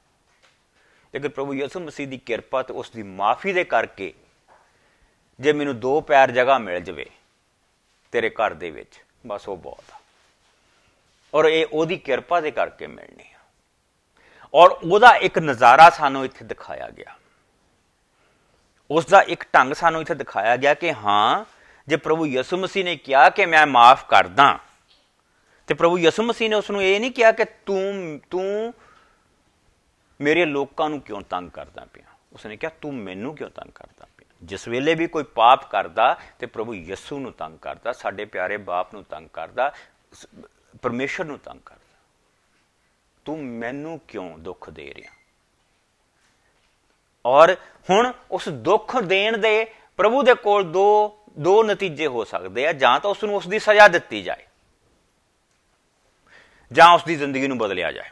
[1.13, 4.13] ਲੇਕਿਨ ਪ੍ਰਭੂ ਯਿਸੂ ਮਸੀਹ ਦੀ ਕਿਰਪਾ ਤੇ ਉਸ ਦੀ ਮਾਫੀ ਦੇ ਕਰਕੇ
[5.39, 7.09] ਜੇ ਮੈਨੂੰ ਦੋ ਪੈਰ ਜਗ੍ਹਾ ਮਿਲ ਜਵੇ
[8.11, 9.99] ਤੇਰੇ ਘਰ ਦੇ ਵਿੱਚ, ਬਸ ਉਹ ਬਹੁਤ ਆ।
[11.33, 13.37] ਔਰ ਇਹ ਉਹਦੀ ਕਿਰਪਾ ਦੇ ਕਰਕੇ ਮਿਲਣੀ ਆ।
[14.53, 17.15] ਔਰ ਉਹਦਾ ਇੱਕ ਨਜ਼ਾਰਾ ਸਾਨੂੰ ਇੱਥੇ ਦਿਖਾਇਆ ਗਿਆ।
[18.91, 21.45] ਉਸ ਦਾ ਇੱਕ ਢੰਗ ਸਾਨੂੰ ਇੱਥੇ ਦਿਖਾਇਆ ਗਿਆ ਕਿ ਹਾਂ,
[21.87, 24.59] ਜੇ ਪ੍ਰਭੂ ਯਿਸੂ ਮਸੀਹ ਨੇ ਕਿਹਾ ਕਿ ਮੈਂ ਮਾਫ ਕਰਦਾ,
[25.67, 28.73] ਤੇ ਪ੍ਰਭੂ ਯਿਸੂ ਮਸੀਹ ਨੇ ਉਸ ਨੂੰ ਇਹ ਨਹੀਂ ਕਿਹਾ ਕਿ ਤੂੰ ਤੂੰ
[30.21, 32.05] ਮੇਰੇ ਲੋਕਾਂ ਨੂੰ ਕਿਉਂ ਤੰਗ ਕਰਦਾ ਪਿਆ?
[32.33, 34.27] ਉਸਨੇ ਕਿਹਾ, ਤੂੰ ਮੈਨੂੰ ਕਿਉਂ ਤੰਗ ਕਰਦਾ ਪਿਆ?
[34.43, 38.93] ਜਿਸ ਵੇਲੇ ਵੀ ਕੋਈ ਪਾਪ ਕਰਦਾ ਤੇ ਪ੍ਰਭੂ ਯਿਸੂ ਨੂੰ ਤੰਗ ਕਰਦਾ, ਸਾਡੇ ਪਿਆਰੇ ਬਾਪ
[38.93, 39.73] ਨੂੰ ਤੰਗ ਕਰਦਾ
[40.81, 41.97] ਪਰਮੇਸ਼ਰ ਨੂੰ ਤੰਗ ਕਰਦਾ।
[43.25, 45.13] ਤੂੰ ਮੈਨੂੰ ਕਿਉਂ ਦੁੱਖ ਦੇ ਰਿਹਾ?
[47.25, 47.55] ਔਰ
[47.89, 52.99] ਹੁਣ ਉਸ ਦੁੱਖ ਦੇਣ ਦੇ ਪ੍ਰਭੂ ਦੇ ਕੋਲ ਦੋ ਦੋ ਨਤੀਜੇ ਹੋ ਸਕਦੇ ਆ, ਜਾਂ
[52.99, 54.45] ਤਾਂ ਉਸ ਨੂੰ ਉਸ ਦੀ ਸਜ਼ਾ ਦਿੱਤੀ ਜਾਏ,
[56.71, 58.09] ਜਾਂ ਉਸ ਦੀ ਜ਼ਿੰਦਗੀ ਨੂੰ ਬਦਲਿਆ ਜਾਏ।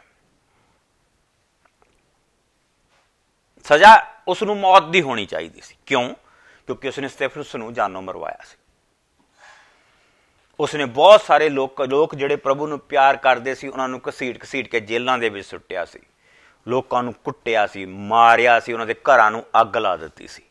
[3.64, 6.14] ਸਜ਼ਾ ਉਸ ਨੂੰ ਮੌਤ ਦੀ ਹੋਣੀ ਚਾਹੀਦੀ ਸੀ। ਕਿਉਂ?
[6.66, 8.56] ਕਿਉਂਕਿ ਉਸ ਨੇ ਸਟੇਫਨਸ ਨੂੰ ਜਾਨੋਂ ਮਰਵਾਇਆ ਸੀ।
[10.60, 14.44] ਉਸ ਨੇ ਬਹੁਤ ਸਾਰੇ ਲੋਕ ਲੋਕ ਜਿਹੜੇ ਪ੍ਰਭੂ ਨੂੰ ਪਿਆਰ ਕਰਦੇ ਸੀ, ਉਹਨਾਂ ਨੂੰ ਘਸੀਟ
[14.44, 16.00] ਘਸੀਟ ਕੇ ਜੇਲ੍ਹਾਂ ਦੇ ਵਿੱਚ ਸੁੱਟਿਆ ਸੀ।
[16.70, 20.42] ਲੋਕਾਂ ਨੂੰ ਕੁੱਟਿਆ ਸੀ, ਮਾਰਿਆ ਸੀ, ਉਹਨਾਂ ਦੇ ਘਰਾਂ ਨੂੰ ਅੱਗ ਲਾ ਦਿੱਤੀ ਸੀ।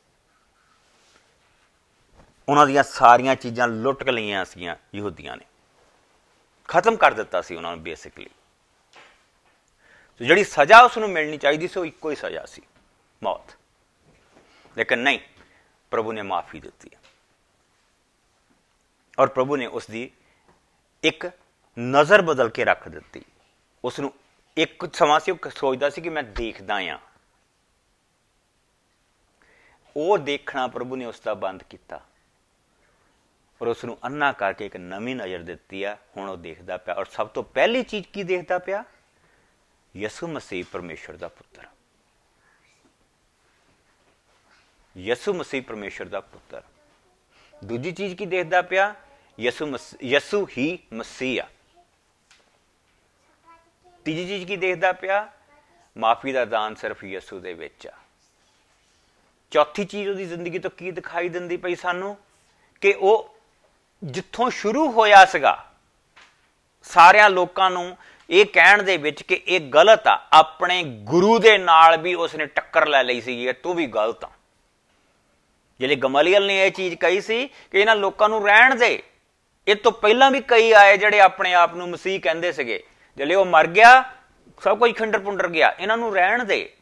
[2.50, 5.46] ਉਹਨਾਂ ਦੀਆਂ ਸਾਰੀਆਂ ਚੀਜ਼ਾਂ ਲੁੱਟ ਕੇ ਲਈਆਂ ਸੀਆਂ ਯਹੂਦੀਆਂ ਨੇ।
[6.68, 8.30] ਖਤਮ ਕਰ ਦਿੱਤਾ ਸੀ ਉਹਨਾਂ ਨੂੰ ਬੇਸਿਕਲੀ।
[10.18, 12.62] ਤੇ ਜਿਹੜੀ ਸਜ਼ਾ ਉਸ ਨੂੰ ਮਿਲਣੀ ਚਾਹੀਦੀ ਸੀ, ਉਹ ਇੱਕੋ ਹੀ ਸਜ਼ਾ ਸੀ,
[13.24, 13.56] ਮੌਤ।
[14.78, 15.20] ਲੇਕਿਨ ਨਹੀਂ,
[15.92, 16.90] ਪ੍ਰਭੂ ਨੇ ਮਾਫੀ ਦਿੱਤੀ
[19.20, 20.12] ਔਰ ਪ੍ਰਭੂ ਨੇ ਉਸ ਦੀ
[21.04, 21.32] ਇੱਕ
[21.80, 23.26] ਨਜ਼ਰ ਬਦਲ ਕੇ ਰੱਖ ਦਿੱਤੀ।
[23.86, 24.14] ਉਸ ਨੂੰ
[24.60, 27.00] ਇੱਕ ਸਮਾਂ ਸੀ, ਉਹ ਸੋਚਦਾ ਸੀ ਕਿ ਮੈਂ ਦੇਖਦਾ ਆ।
[29.98, 32.06] ਉਹ ਦੇਖਣਾ ਪ੍ਰਭੂ ਨੇ ਉਸ ਦਾ ਬੰਦ ਕੀਤਾ।
[33.62, 37.06] ਔਰ ਉਸ ਨੂੰ ਅੰਨਾ ਕਰਕੇ ਇੱਕ ਨਵੀਂ ਨਜ਼ਰ ਦਿੱਤੀ ਆ, ਹੁਣ ਉਹ ਦੇਖਦਾ ਪਿਆ। ਔਰ
[37.06, 38.84] ਸਭ ਤੋਂ ਪਹਿਲੀ ਚੀਜ਼ ਕੀ ਦੇਖਦਾ ਪਿਆ?
[39.96, 41.68] ਯਿਸੂ ਮਸੀਹ ਪਰਮੇਸ਼ਰ ਦਾ ਪੁੱਤਰ।
[44.98, 46.64] ਯਿਸੂ ਮਸੀਹ ਪਰਮੇਸ਼ਰ ਦਾ ਪੁੱਤਰ।
[47.64, 48.96] ਦੂਜੀ ਚੀਜ਼ ਕੀ ਦੇਖਦਾ ਪਿਆ?
[49.40, 51.48] ਯਿਸੂ ਯਿਸੂ ਹੀ ਮਸੀਹ ਆ।
[54.06, 55.28] ਤੀਜੀ ਚੀਜ਼ ਕੀ ਦੇਖਦਾ ਪਿਆ?
[55.98, 57.94] ਮਾਫੀ ਦਾ ਦਾਨ ਸਿਰਫ ਯਿਸੂ ਦੇ ਵਿੱਚ ਆ।
[59.52, 62.18] ਚੌਥੀ ਚੀਜ਼ ਉਹਦੀ ਜ਼ਿੰਦਗੀ ਤੋਂ ਕੀ ਦਿਖਾਈ ਦਿੰਦੀ ਪਈ ਸਾਨੂੰ?
[62.82, 63.38] ਕਿ ਉਹ
[64.04, 65.72] ਜਿੱਥੋਂ ਸ਼ੁਰੂ ਹੋਇਆ ਸੀਗਾ,
[66.84, 67.98] ਸਾਰਿਆਂ ਲੋਕਾਂ ਨੂੰ
[68.30, 72.88] ਇਹ ਕਹਿਣ ਦੇ ਵਿੱਚ ਕਿ ਇਹ ਗਲਤ ਆ। ਆਪਣੇ ਗੁਰੂ ਦੇ ਨਾਲ ਵੀ ਉਸਨੇ ਟੱਕਰ
[72.88, 74.30] ਲੈ ਲਈ ਸੀ ਕਿ ਤੂੰ ਵੀ ਗਲਤ ਆ।
[75.80, 79.04] ਜਿਹੜੇ ਗਮਲੀਅਲ ਨੇ ਇਹ ਚੀਜ਼ ਕਹੀ ਸੀ ਕਿ ਇਹਨਾਂ ਲੋਕਾਂ ਨੂੰ ਰਹਿਣ ਦੇ।
[79.68, 82.84] ਇਹ ਤੋਂ ਪਹਿਲਾਂ ਵੀ ਕਈ ਆਏ ਜਿਹੜੇ ਆਪਣੇ ਆਪ ਨੂੰ ਮਸੀਹ ਕਹਿੰਦੇ ਸੀਗੇ।
[83.20, 84.16] ਜਿਹੜੇ ਉਹ ਮਰ ਗਿਆ,
[84.64, 86.76] ਸਭ ਕੁਝ ਖੰਡਰ ਪੁੰਡਰ ਗਿਆ। ਇਹਨਾਂ ਨੂੰ ਰਹਿਣ ਦੇ।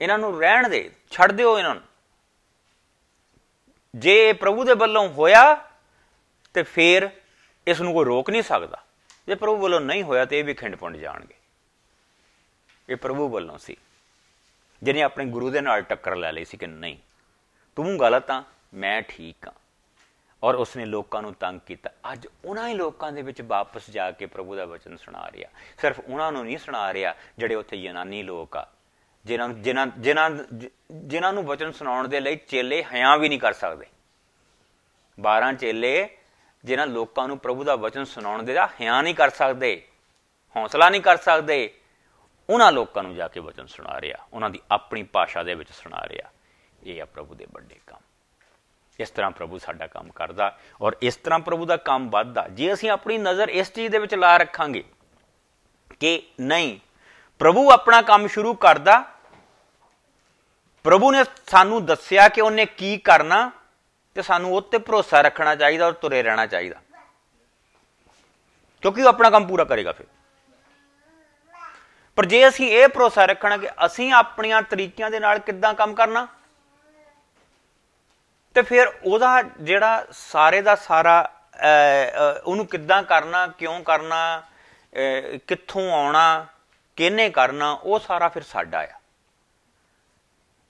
[0.00, 1.84] ਇਹਨਾਂ ਨੂੰ ਰਹਿਣ ਦੇ। ਛੱਡ ਦਿਓ ਇਹਨਾਂ ਨੂੰ।
[3.96, 5.70] ਜੇ ਇਹ ਪ੍ਰਭੂ ਦੇ ਵੱਲੋਂ ਹੋਇਆ,
[6.54, 7.10] ਤੇ ਫਿਰ
[7.66, 8.82] ਇਸ ਨੂੰ ਕੋਈ ਰੋਕ ਨਹੀਂ ਸਕਦਾ।
[9.26, 11.34] ਜੇ ਪ੍ਰਭੂ ਵੱਲੋਂ ਨਹੀਂ ਹੋਇਆ, ਤੇ ਇਹ ਵੀ ਖਿੰਡ ਪੁੰਡ ਜਾਣਗੇ।
[12.88, 13.76] ਇਹ ਪ੍ਰਭੂ ਵੱਲੋਂ ਸੀ।
[14.82, 16.96] ਜਿਹਨੇ ਆਪਣੇ ਗੁਰੂ ਦੇ ਨਾਲ ਟੱਕਰ ਲੈ ਲਈ ਸੀ ਕਿ ਨਹੀਂ।
[17.76, 19.52] ਤੂੰ ਗਲਤ ਆ ਮੈਂ ਠੀਕ ਆ
[20.42, 24.26] ਔਰ ਉਸਨੇ ਲੋਕਾਂ ਨੂੰ ਤੰਗ ਕੀਤਾ। ਅੱਜ ਉਹਨਾਂ ਹੀ ਲੋਕਾਂ ਦੇ ਵਿੱਚ ਵਾਪਸ ਜਾ ਕੇ
[24.26, 28.56] ਪ੍ਰਭੂ ਦਾ ਵਚਨ ਸੁਣਾ ਰਿਹਾ। ਸਿਰਫ ਉਹਨਾਂ ਨੂੰ ਨਹੀਂ ਸੁਣਾ ਰਿਹਾ ਜਿਹੜੇ ਉੱਥੇ ਯੂਨਾਨੀ ਲੋਕ
[28.56, 28.66] ਆ,
[29.24, 30.30] ਜਿਨ੍ਹਾਂ ਜਿਨ੍ਹਾਂ ਜਿਨ੍ਹਾਂ
[30.92, 33.86] ਜਿਨ੍ਹਾਂ ਨੂੰ ਵਚਨ ਸੁਣਾਉਣ ਦੇ ਲਈ ਚੇਲੇ ਹਿਆਂ ਵੀ ਨਹੀਂ ਕਰ ਸਕਦੇ।
[35.18, 36.08] 12 ਚੇਲੇ
[36.64, 39.86] ਜਿਨ੍ਹਾਂ ਲੋਕਾਂ ਨੂੰ ਪ੍ਰਭੂ ਦਾ ਵਚਨ ਸੁਣਾਉਣ ਦੇ ਦਾ ਹਿਆਂ ਨਹੀਂ ਕਰ ਸਕਦੇ,
[40.56, 41.74] ਹੌਸਲਾ ਨਹੀਂ ਕਰ ਸਕਦੇ,
[42.48, 46.02] ਉਹਨਾਂ ਲੋਕਾਂ ਨੂੰ ਜਾ ਕੇ ਵਚਨ ਸੁਣਾ ਰਿਹਾ। ਉਹਨਾਂ ਦੀ ਆਪਣੀ ਭਾਸ਼ਾ ਦੇ ਵਿੱਚ ਸੁਣਾ
[46.08, 46.30] ਰਿਹਾ।
[46.82, 48.00] ਇਹ ਆ ਪ੍ਰਭੂ ਦੇ ਵੱਡੇ ਕੰਮ।
[49.00, 52.90] ਇਸ ਤਰ੍ਹਾਂ ਪ੍ਰਭੂ ਸਾਡਾ ਕੰਮ ਕਰਦਾ ਔਰ ਇਸ ਤਰ੍ਹਾਂ ਪ੍ਰਭੂ ਦਾ ਕੰਮ ਵੱਧਦਾ। ਜੇ ਅਸੀਂ
[52.90, 54.84] ਆਪਣੀ ਨਜ਼ਰ ਇਸ ਚੀਜ਼ ਦੇ ਵਿੱਚ ਲਾ ਰੱਖਾਂਗੇ
[56.00, 56.78] ਕਿ ਨਹੀਂ,
[57.38, 58.98] ਪ੍ਰਭੂ ਆਪਣਾ ਕੰਮ ਸ਼ੁਰੂ ਕਰਦਾ,
[60.84, 63.50] ਪ੍ਰਭੂ ਨੇ ਸਾਨੂੰ ਦੱਸਿਆ ਕਿ ਉਹਨੇ ਕੀ ਕਰਨਾ
[64.14, 66.80] ਤੇ ਸਾਨੂੰ ਉਹ ਤੇ ਭਰੋਸਾ ਰੱਖਣਾ ਚਾਹੀਦਾ ਔਰ ਤੁਰੇ ਰਹਿਣਾ ਚਾਹੀਦਾ।
[68.82, 70.06] ਕਿਉਂਕਿ ਉਹ ਆਪਣਾ ਕੰਮ ਪੂਰਾ ਕਰੇਗਾ ਫਿਰ।
[72.16, 76.26] ਪਰ ਜੇ ਅਸੀਂ ਇਹ ਭਰੋਸਾ ਰੱਖਣਾ ਕਿ ਅਸੀਂ ਆਪਣੀਆਂ ਤਰੀਕਿਆਂ ਦੇ ਨਾਲ ਕਿੱਦਾਂ ਕੰਮ ਕਰਨਾ
[78.56, 81.18] ਤੇ ਫਿਰ ਉਹਦਾ ਜਿਹੜਾ ਸਾਰੇ ਦਾ ਸਾਰਾ
[82.44, 84.42] ਉਹਨੂੰ ਕਿੱਦਾਂ ਕਰਨਾ, ਕਿਉਂ ਕਰਨਾ
[85.46, 86.46] ਕਿੱਥੋਂ ਆਉਣਾ,
[86.98, 88.98] ਕਿਹਨੇ ਕਰਨਾ, ਉਹ ਸਾਰਾ ਫਿਰ ਸਾਡਾ ਆ।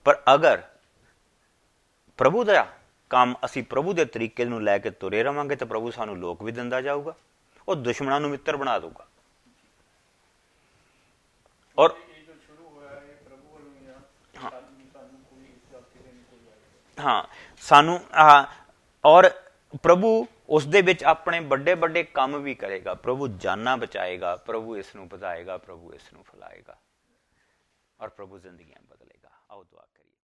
[0.06, 0.62] ਪਰ ਅਗਰ
[2.18, 2.66] ਪ੍ਰਭੂ ਦਾ
[3.10, 6.52] ਕੰਮ ਅਸੀਂ ਪ੍ਰਭੂ ਦੇ ਤਰੀਕੇ ਨੂੰ ਲੈ ਕੇ ਤੁਰੇ ਰਵਾਂਗੇ, ਤਾਂ ਪ੍ਰਭੂ ਸਾਨੂੰ ਲੋਕ ਵੀ
[6.52, 7.14] ਦਿੰਦਾ ਜਾਊਗਾ,
[7.68, 9.06] ਉਹ ਦੁਸ਼ਮਣਾਂ ਨੂੰ ਮਿੱਤਰ ਬਣਾ ਦਊਗਾ।
[11.78, 11.94] ਔਰ
[16.96, 17.22] ਹਾਂ
[17.62, 18.00] ਸਾਨੂੰ
[19.04, 19.28] ਔਰ
[19.82, 24.94] ਪ੍ਰਭੂ ਉਸ ਦੇ ਵਿੱਚ ਆਪਣੇ ਵੱਡੇ ਵੱਡੇ ਕੰਮ ਵੀ ਕਰੇਗਾ। ਪ੍ਰਭੂ ਜਾਨਾਂ ਬਚਾਏਗਾ, ਪ੍ਰਭੂ ਇਸ
[24.96, 26.76] ਨੂੰ ਵਧਾਏਗਾ, ਪ੍ਰਭੂ ਇਸ ਨੂੰ ਫਲਾਏਗਾ,
[28.00, 29.86] ਔਰ ਪ੍ਰਭੂ ਜ਼ਿੰਦਗੀਆਂ ਬਦਲੇਗਾ। ਆਓ ਦੁਆ